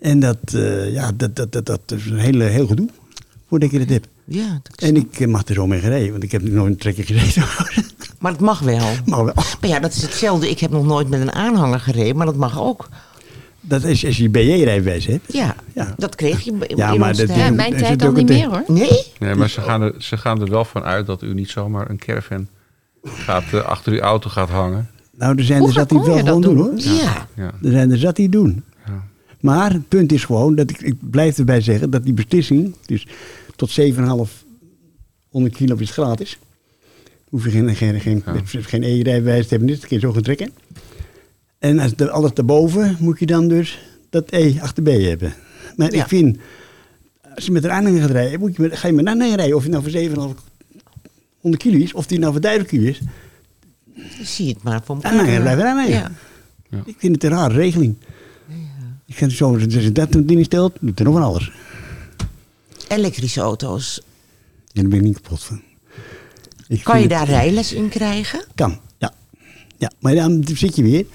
[0.00, 2.88] En dat, eh, ja, dat, dat, dat, dat is een hele, heel gedoe,
[3.48, 4.08] voordat je dat hebt.
[4.28, 6.70] Ja, dat En ik eh, mag er zo mee gereden, want ik heb nog nooit
[6.72, 7.44] een trekker gereden.
[8.20, 8.86] maar het mag wel.
[9.06, 9.34] maar wel.
[9.34, 10.50] Maar ja, dat is hetzelfde.
[10.50, 12.88] Ik heb nog nooit met een aanhanger gereden, maar dat mag ook.
[13.60, 15.32] Dat is als je BJ-rijbewijs hebt.
[15.32, 15.94] Ja, Ja.
[15.96, 17.28] dat kreeg je in Ja, maar dat-.
[17.36, 18.64] Ja, mijn tijd al ook niet meer hoor.
[18.66, 19.02] Nee?
[19.18, 21.90] Nee, maar ze gaan, er, ze gaan er wel van uit dat u niet zomaar
[21.90, 22.46] een caravan
[23.04, 24.90] gaat, eh, achter uw auto gaat hangen.
[25.18, 26.64] Nou, er zijn Hoe er zat die wel gewoon doen, doen?
[26.66, 26.72] hoor.
[26.76, 27.26] Ja.
[27.34, 27.52] Ja.
[27.62, 28.64] Er zijn er zat die doen.
[28.86, 29.02] Ja.
[29.40, 33.06] Maar het punt is gewoon dat ik, ik blijf erbij zeggen dat die beslissing, dus
[33.56, 34.44] tot 7,5
[35.28, 36.38] 100 kilo is gratis.
[37.28, 38.40] Hoef je geen, geen, geen, Ja.
[38.62, 40.50] geen E-rijbewijs te hebben, dit kun je zo gaan trekken.
[41.58, 43.78] En als de, alles daarboven moet je dan dus
[44.10, 45.34] dat E achter B hebben.
[45.76, 46.02] Maar Ja.
[46.02, 46.38] ik vind,
[47.34, 49.36] als je met een aanhanger gaat rijden, moet je met, ga je met een aanhanger
[49.36, 49.56] rijden.
[49.56, 49.92] Of je nou voor
[50.36, 50.42] 7,5
[51.40, 53.00] 100 kilo is, of die nou voor 1000 kilo is.
[54.22, 55.12] Zie het maar voor elkaar.
[55.12, 55.90] Aanhanger blijft een aanhanger.
[55.90, 56.10] Ja.
[56.84, 57.94] Ik vind het een rare regeling.
[59.06, 61.52] Ik vind het zo, als je dat niet stelt, doet er nog van alles.
[62.88, 64.00] Elektrische auto's.
[64.72, 65.62] Ja, daar ben ik niet kapot van.
[66.68, 68.44] Ik Kan je daar het- rijles in krijgen?
[68.54, 69.12] Kan, ja.
[69.76, 69.90] ja.
[69.98, 71.06] Maar dan zit je weer.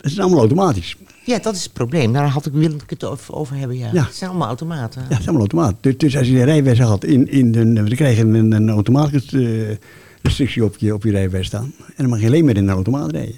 [0.00, 0.96] Het is allemaal automatisch.
[1.24, 2.12] Ja, dat is het probleem.
[2.12, 3.90] Daar had ik, wil ik het over, over hebben, ja.
[3.92, 4.04] Ja.
[4.04, 5.02] Het zijn allemaal automaten.
[5.02, 5.78] Ja, het is allemaal automatisch.
[5.80, 8.70] Dus, dus als je een rijbewijs had, in, in de, dan krijg je een, een
[8.70, 9.76] automatische eh,
[10.22, 11.72] restrictie op je, op je staan.
[11.86, 13.34] En dan mag je alleen maar in een automaat rijden.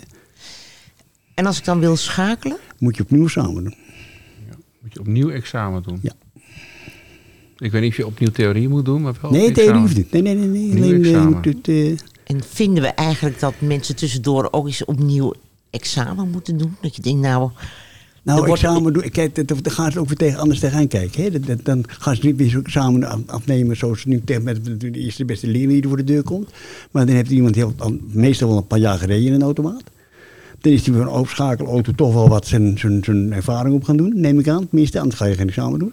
[1.34, 2.56] En als ik dan wil schakelen?
[2.78, 3.74] Moet je opnieuw samen doen.
[4.80, 5.98] Moet je opnieuw examen doen.
[6.02, 6.12] Ja.
[7.62, 10.12] Ik weet niet of je opnieuw theorie moet doen, maar wel nee, theorie hoeft niet.
[10.12, 10.46] Nee, nee, nee.
[10.48, 10.82] nee.
[10.82, 11.68] Alleen eh, moet het...
[11.68, 11.88] eh,
[12.24, 15.32] En vinden we eigenlijk dat mensen tussendoor ook eens opnieuw
[15.70, 16.76] examen moeten doen?
[16.80, 17.50] Dat je denkt, nou...
[18.24, 19.10] Nou, wordt- examen doen.
[19.10, 21.22] Kijk, daar gaan ze ook weer tegen, anders tegenaan kijken.
[21.22, 21.30] Hè?
[21.30, 24.42] Dat, dat- dan gaan ze niet weer zo'n examen af- afnemen zoals ze nu tegen
[24.42, 26.50] met de eerste beste leerling die voor de deur komt.
[26.90, 29.82] Maar dan heeft iemand heel, al- meestal wel een paar jaar gereden in een automaat.
[30.60, 33.96] Dan is hij voor een opschakelauto toch wel wat zijn, zijn, zijn ervaring op gaan
[33.96, 34.68] doen, neem ik aan.
[34.68, 35.92] Tenminste, anders ga je geen examen doen.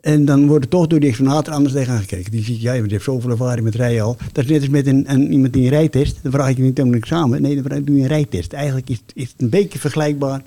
[0.00, 2.30] En dan wordt er toch door die examinator anders tegenaan gekeken.
[2.30, 4.16] Die ziet, ja, je hebt zoveel ervaring met rijden al.
[4.32, 6.18] Dat is net als met een, een, iemand die een rijtest.
[6.22, 7.42] Dan vraag je niet om een examen.
[7.42, 8.52] Nee, dan vraag- doe je een rijtest.
[8.52, 10.42] Eigenlijk is, is het een beetje vergelijkbaar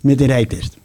[0.00, 0.76] met een rijtest.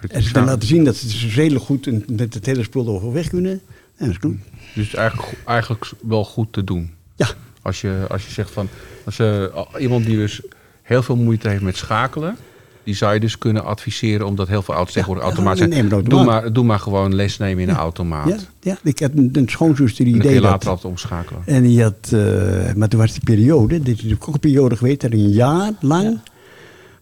[0.00, 0.48] En ze examen.
[0.48, 3.52] laten zien dat ze dus redelijk goed een- met het hele spul overweg kunnen.
[3.96, 4.36] En dat is goed.
[4.74, 6.90] Dus het is eigenlijk, eigenlijk wel goed te doen.
[7.16, 7.28] Ja,
[7.62, 8.68] Als je, als je zegt van,
[9.04, 10.42] als al- iemand die dus
[10.82, 12.36] heel veel moeite heeft met schakelen,
[12.84, 15.72] die zou je dus kunnen adviseren, omdat heel veel auto's tegenwoordig neem zijn.
[15.78, 16.26] een Doe automaat.
[16.26, 18.28] maar, doe maar gewoon les nemen in een automaat.
[18.28, 18.76] ja, ja.
[18.82, 20.68] Ik had een, een schoonzuster die En deed later dat.
[20.68, 21.42] altijd omschakelen.
[21.46, 25.00] En die had, eh, maar toen was die periode, dit is ook een periode geweest,
[25.00, 26.18] dat een jaar lang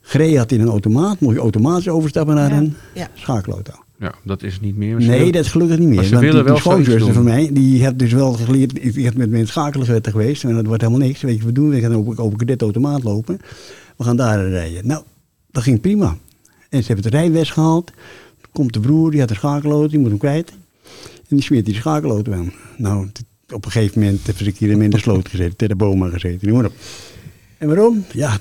[0.01, 1.21] gereden had in een automaat.
[1.21, 3.09] Mocht je automatisch overstappen naar een Ja.
[3.15, 3.73] schakelauto.
[3.99, 4.97] Ja, dat is niet meer.
[4.97, 5.97] Nee, dat is gelukkig niet meer.
[5.97, 7.13] Maar ze want willen die, wel die zoiets doen.
[7.15, 10.45] van mij, die heeft dus wel geleerd, die heeft met mijn schakelen geweest.
[10.45, 11.21] En dat wordt helemaal niks.
[11.21, 11.69] Weet je wat we doen?
[11.69, 13.41] We gaan op, op een cadet automaat lopen.
[13.97, 14.87] We gaan daar rijden.
[14.87, 15.03] Nou,
[15.53, 16.17] dat ging prima.
[16.69, 17.87] En ze hebben het rijwes gehaald.
[18.41, 20.51] Dan komt de broer, die had een schakelauto, die moet hem kwijt.
[21.29, 22.53] En die smeert die schakelauto aan.
[22.77, 23.11] Nou,
[23.53, 26.11] op een gegeven moment heb ik hier in de sloot gezeten, tegen de boom aan
[26.11, 26.49] gezeten.
[26.49, 26.75] Noem maar op.
[27.59, 28.05] En waarom?
[28.13, 28.37] Ja,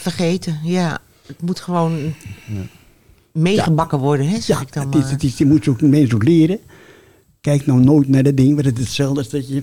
[0.00, 0.98] Vergeten, ja.
[1.26, 2.14] Het moet gewoon
[3.32, 6.14] meegebakken worden, hè, zeg ja ik dan het is, het is, je moet ook, mensen
[6.14, 6.58] ook leren.
[7.40, 9.62] Kijk nou nooit naar dat ding, want het is hetzelfde als dat je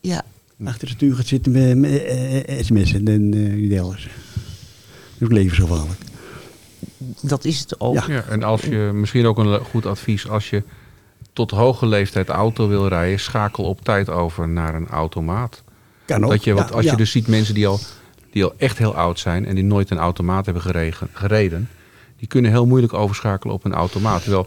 [0.00, 0.22] Ja,
[0.64, 4.02] achter het stuur gaat zitten met, met eh, eh, sms'en en eh dergelijks.
[4.02, 4.12] Dat
[5.20, 6.00] is ook levensgevaarlijk.
[7.20, 7.94] dat is het ook.
[7.94, 8.04] Ja.
[8.08, 10.62] Ja, en als je, misschien ook een goed advies, als je
[11.32, 15.62] tot hoge leeftijd auto wil rijden, schakel op tijd over naar een automaat.
[16.04, 16.30] Kan ook.
[16.30, 16.90] Dat je, want Ja, als ja.
[16.90, 17.80] je dus ziet mensen die al,
[18.30, 21.68] die al echt heel oud zijn en die nooit een automaat hebben geregen, gereden,
[22.16, 24.22] die kunnen heel moeilijk overschakelen op een automaat.
[24.22, 24.46] Terwijl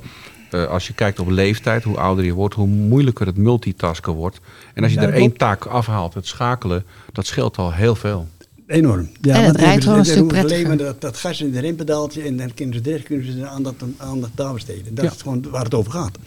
[0.50, 4.40] eh, als je kijkt op leeftijd, hoe ouder je wordt, hoe moeilijker het multitasken wordt.
[4.74, 8.28] En als je Ja, er één taak afhaalt, het schakelen, dat scheelt al heel veel.
[8.68, 9.10] Enorm.
[9.22, 10.68] Ja, En het rijdt gewoon een stuk ze alleen prettiger.
[10.68, 13.48] maar dat, dat gas in de rempedaaltje en dan kunnen ze direct kunnen ze de
[13.48, 14.96] aandacht, aandacht daar besteden.
[14.96, 15.12] Dat Ja.
[15.12, 16.18] is gewoon waar het over gaat.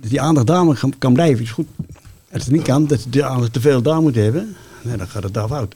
[0.00, 1.66] Dus die aandacht daar kan blijven is goed.
[2.32, 5.08] Als het niet kan, dat ze de aandacht te veel daar moeten hebben, nee, dan
[5.08, 5.74] gaat het daar fout.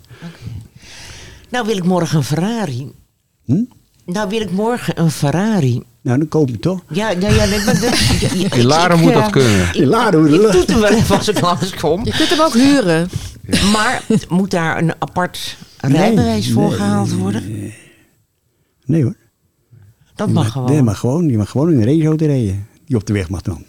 [1.51, 2.93] Nou wil ik morgen een Ferrari.
[3.45, 3.63] Hm?
[4.05, 5.83] Nou wil ik morgen een Ferrari.
[6.09, 6.81] Nou, dan koop je toch.
[6.89, 9.75] Ja, nou ja, nee, maar dat- ja, ja, In Laren ik, moet eh, dat kunnen.
[9.75, 10.53] In Laren hoe de Ik lucht.
[10.53, 12.05] doe het hem wel even als ik langskom.
[12.05, 13.09] Je kunt hem ook huren.
[13.73, 17.73] Maar moet daar een apart rijbewijs voor nee, gehaald worden?
[18.85, 19.15] Nee hoor.
[20.15, 20.71] Dat Je mag mag- gewoon.
[20.71, 21.29] Nee, mag gewoon.
[21.29, 22.67] Je mag gewoon in een raceauto rijden.
[22.87, 23.65] Die op de weg mag dan.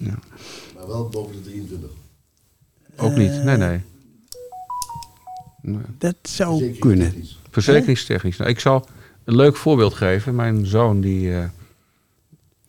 [0.75, 1.89] Maar wel boven de 23.
[2.97, 3.43] Ook niet.
[3.43, 3.79] Nee, nee.
[5.97, 7.09] Dat zou kunnen.
[7.11, 7.39] technisch.
[7.51, 8.37] Verzekeringstechnisch.
[8.37, 8.85] Nou, ik zal
[9.23, 10.35] een leuk voorbeeld geven.
[10.35, 11.43] Mijn zoon die, eh,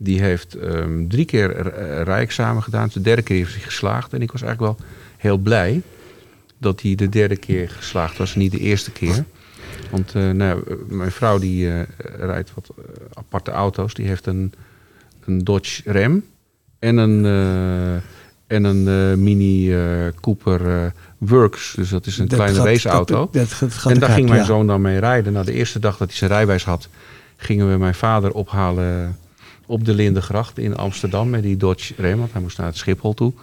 [0.03, 2.89] die heeft ehm, drie keer r- rijexamen gedaan.
[2.93, 4.13] De derde keer is hij geslaagd.
[4.13, 4.87] En ik was eigenlijk wel
[5.17, 5.81] heel blij
[6.57, 8.35] dat hij de derde keer geslaagd was.
[8.35, 9.23] Niet de eerste keer.
[9.91, 11.79] Want eh, nou, eh, mijn vrouw die eh,
[12.19, 12.83] rijdt wat eh,
[13.13, 13.93] aparte auto's.
[13.93, 14.53] Die heeft een,
[15.25, 16.23] een Dodge Ram
[16.79, 17.93] en een, eh,
[18.57, 19.81] en een eh, Mini eh,
[20.21, 21.73] Cooper eh, Works.
[21.75, 23.29] Dus dat is een Dat kleine gaat- raceauto.
[23.31, 24.45] dat- dat en daar ging mijn ja.
[24.45, 25.33] zoon dan mee rijden.
[25.33, 26.89] Nou, de eerste dag dat hij zijn rijbewijs had,
[27.37, 29.17] gingen we mijn vader ophalen
[29.71, 32.17] op de Lindengracht in Amsterdam met die Dodge Ram.
[32.17, 33.33] Want hij moest naar het Schiphol toe.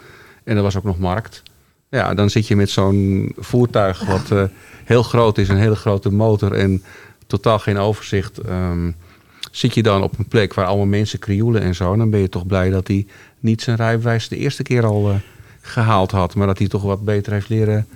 [0.44, 1.42] En er was ook nog markt.
[1.88, 4.42] Ja, dan zit je met zo'n voertuig wat eh,
[4.84, 6.82] heel groot is, een hele grote motor en
[7.26, 8.38] totaal geen overzicht.
[8.38, 8.90] ehm,
[9.50, 11.92] zit je dan op een plek waar allemaal mensen krioelen en zo.
[11.92, 13.06] En dan ben je toch blij dat hij
[13.40, 15.16] niet zijn rijbewijs de eerste keer al eh,
[15.60, 16.34] gehaald had.
[16.34, 17.86] Maar dat hij toch wat beter heeft leren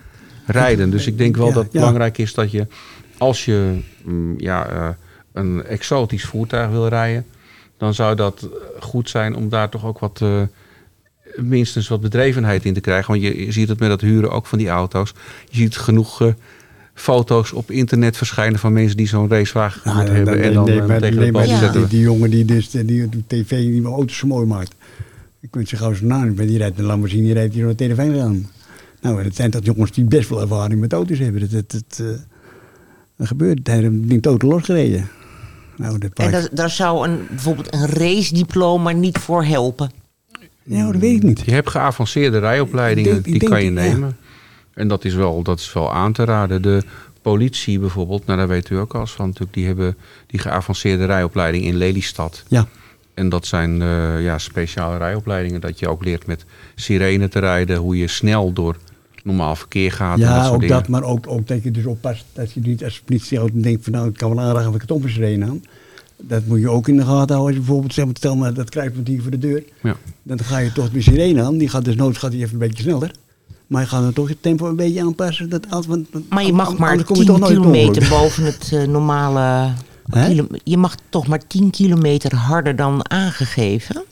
[0.46, 0.90] rijden.
[0.90, 1.78] Dus ik denk wel Ja, dat het ja.
[1.78, 2.66] belangrijk is dat je,
[3.18, 4.88] als je mm, ja, eh,
[5.32, 7.26] een exotisch voertuig wil rijden,
[7.82, 10.42] dan zou dat eh, goed zijn om daar toch ook wat, eh,
[11.36, 13.10] minstens wat bedrevenheid in te krijgen.
[13.10, 15.14] Want je, je ziet het met het huren ook van die auto's.
[15.50, 16.28] Je ziet genoeg eh,
[16.94, 20.42] foto's op internet verschijnen van mensen die zo'n racewagen Nou, hebben.
[20.42, 21.86] en dan nee, tegen nee, de maar boom Ja.
[21.88, 24.74] die, jongen die dus die, die tv die auto's zo mooi maakt.
[25.40, 28.20] Ik weet ze gauw zijn naam die rijdt een Lamborghini, die rijdt hier naar telefoon
[28.20, 28.50] aan.
[29.00, 31.40] Nou, het zijn dat jongens die best wel ervaring met auto's hebben.
[31.40, 32.18] Dat, dat, dat,
[33.16, 33.66] dat gebeurt.
[33.66, 35.08] Hij heeft een ding totaal losgereden.
[35.82, 39.90] Nou, dat En dat, daar zou een, bijvoorbeeld een race-diploma niet voor helpen.
[40.62, 41.42] Ja, dat weet ik niet.
[41.44, 43.80] Je hebt geavanceerde rijopleidingen, Ik denk- ik die kan je ja.
[43.80, 44.16] nemen.
[44.74, 46.62] En dat is, wel, dat is wel aan te raden.
[46.62, 46.82] De
[47.22, 51.64] politie bijvoorbeeld, nou daar weet u ook al van natuurlijk, die hebben die geavanceerde rijopleiding
[51.64, 52.42] in Lelystad.
[52.48, 52.66] Ja.
[53.14, 57.76] En dat zijn eh, ja, speciale rijopleidingen, dat je ook leert met sirene te rijden,
[57.76, 58.76] hoe je snel door
[59.24, 60.14] normaal verkeer gaat.
[60.14, 60.76] en dat Ja, soort ook dingen.
[60.76, 63.92] dat, maar ook, ook dat je dus oppast dat je niet als politieauto denkt van
[63.92, 65.62] nou, ik kan wel aanraken of ik het opgeschreven aan.
[66.28, 67.36] Dat moet je ook in de gaten houden.
[67.36, 69.64] Als je bijvoorbeeld zegt, stel maar dat kruipt hier voor de deur.
[69.82, 69.96] Ja.
[70.22, 71.58] Dan ga je toch de sirene aan.
[71.58, 73.14] Die gaat dus noods gaat die even een beetje sneller.
[73.66, 75.48] Maar je gaat dan toch het tempo een beetje aanpassen.
[75.48, 78.08] Dat, als, want, want Maar je mag anders maar kom je 10 toch nooit kilometer
[78.08, 79.72] boven het eh, normale...
[80.26, 84.04] Kilo- je mag toch maar 10 kilometer harder dan aangegeven?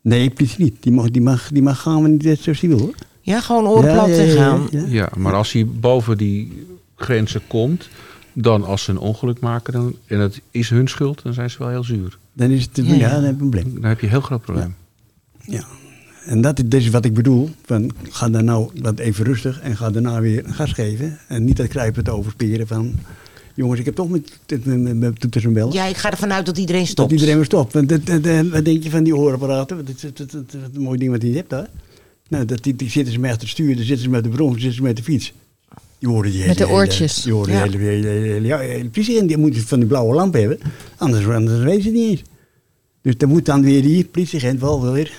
[0.00, 0.74] Nee, politie niet.
[0.80, 2.94] Die mag, die mag, die mag gaan, maar niet zo civiel hoor.
[3.20, 4.68] Ja, gewoon oren plat ja, gaan.
[4.70, 4.84] ja.
[4.88, 7.88] Ja, maar als hij boven die grenzen komt,
[8.38, 11.58] dan als ze een ongeluk maken dan, en het is hun schuld, dan zijn ze
[11.58, 12.18] wel heel zuur.
[12.32, 13.74] Dan is het Ja, dan heb je een probleem.
[13.74, 14.74] Dan heb je een heel groot probleem.
[15.40, 15.64] Ja.
[16.24, 17.50] En dat is, is wat ik bedoel.
[17.64, 21.18] Van, ga dan nou dat even rustig en ga daarna weer gas geven.
[21.28, 22.94] En niet dat kruipen te oversperen van...
[23.54, 25.72] Jongens, ik heb toch met, met, met, met toeters en bel.
[25.72, 27.10] Ja, ik ga ervan uit dat iedereen stopt.
[27.10, 27.72] Dat iedereen weer stopt.
[27.72, 27.90] Want
[28.50, 29.84] wat denk je van die hoorapparaten?
[29.84, 30.02] Dat is
[30.74, 31.68] een mooi ding wat je hebt daar.
[32.28, 34.28] Nou, dat, die, die zitten ze met achter het stuur, dan zitten ze met de
[34.28, 35.32] bron, dan zitten ze met de fiets.
[35.98, 37.22] Die horen die Met de hele- oortjes.
[37.22, 37.66] Die horen Ja.
[37.66, 39.26] de hele, hele, hele, ja, hele politie in.
[39.26, 40.58] Die moeten van die blauwe lamp hebben.
[40.96, 42.22] Anders, anders weten ze het niet eens.
[43.02, 45.12] Dus dan moet dan weer die politieagent wel weer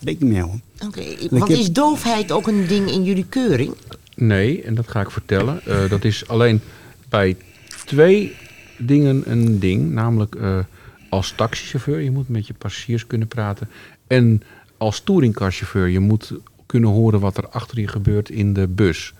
[0.00, 0.62] rekening mee houden.
[0.86, 3.74] Oké, want heb- is doofheid ook een ding in jullie keuring?
[4.16, 5.60] Nee, en dat ga ik vertellen.
[5.66, 6.60] Eh, dat is alleen
[7.08, 7.36] bij
[7.86, 8.32] twee
[8.78, 9.92] dingen een ding.
[9.92, 10.58] Namelijk eh,
[11.10, 13.68] als taxichauffeur, je moet met je passagiers kunnen praten.
[14.06, 14.42] En
[14.76, 16.32] als touringcarchauffeur, je moet
[16.66, 19.14] kunnen horen wat er achter je gebeurt in de bus.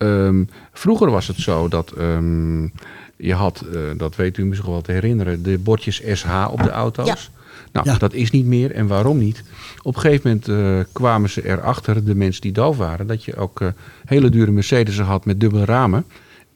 [0.00, 2.62] Ehm, vroeger was het zo dat ehm,
[3.16, 6.70] je had, eh, dat weet u misschien wel te herinneren, de bordjes SH op de
[6.70, 7.06] auto's.
[7.06, 7.16] Ja.
[7.72, 7.98] Nou, Ja.
[7.98, 8.72] dat is niet meer.
[8.72, 9.42] En waarom niet?
[9.82, 13.36] Op een gegeven moment eh, kwamen ze erachter, de mensen die doof waren, dat je
[13.36, 13.68] ook eh,
[14.04, 16.04] hele dure Mercedes'en had met dubbele ramen.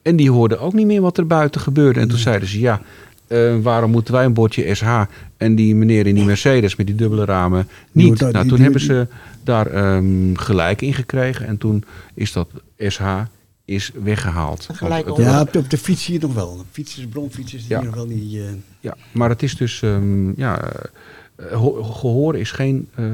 [0.01, 1.99] En die hoorden ook niet meer wat er buiten gebeurde.
[1.99, 2.81] En toen zeiden ze, ja,
[3.27, 5.01] eh, waarom moeten wij een bordje SH
[5.37, 8.19] en die meneer in die Mercedes met die dubbele ramen niet?
[8.19, 9.07] Nou, toen hebben ze
[9.43, 11.47] daar ehm, gelijk in gekregen.
[11.47, 11.83] En toen
[12.13, 13.01] is dat SH
[13.65, 14.67] is weggehaald.
[14.73, 16.65] Gelijk het- Ja, op de, op de fiets zie je het nog wel.
[16.71, 17.81] Fietsers, bronfietsers, die Ja.
[17.83, 18.41] nog wel die...
[18.41, 18.47] eh,
[18.79, 20.71] Ja, maar het is dus, ehm, ja,
[21.35, 23.05] eh, ho- gehoor is geen eh,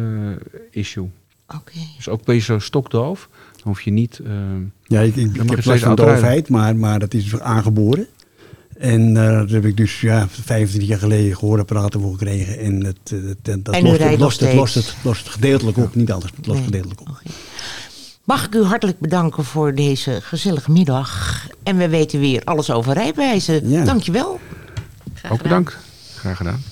[0.72, 1.10] issue.
[1.56, 1.72] Oké.
[1.96, 4.20] Dus ook ben je zo stokdoof, Dan hoef je niet...
[4.26, 4.32] eh,
[4.84, 8.08] Ja, ik, ik, heb last van overheid, maar, maar dat is aangeboren.
[8.78, 12.58] En eh, daar heb ik dus ja, 25 jaar geleden gehoorapparaten voor gekregen.
[12.60, 14.56] En, het, het, het- dat En lost, het, lost, het, steeds?
[14.56, 15.96] lost, het, lost het gedeeltelijk op.
[15.96, 16.66] Niet alles, het lost Nee.
[16.68, 17.08] gedeeltelijk op.
[18.24, 21.42] Mag ik u hartelijk bedanken voor deze gezellige middag.
[21.64, 23.70] En we weten weer alles over rijbewijzen.
[23.70, 23.84] Ja.
[23.84, 24.40] Dankjewel.
[25.14, 25.78] Graag ook bedankt.
[26.16, 26.64] Graag gedaan.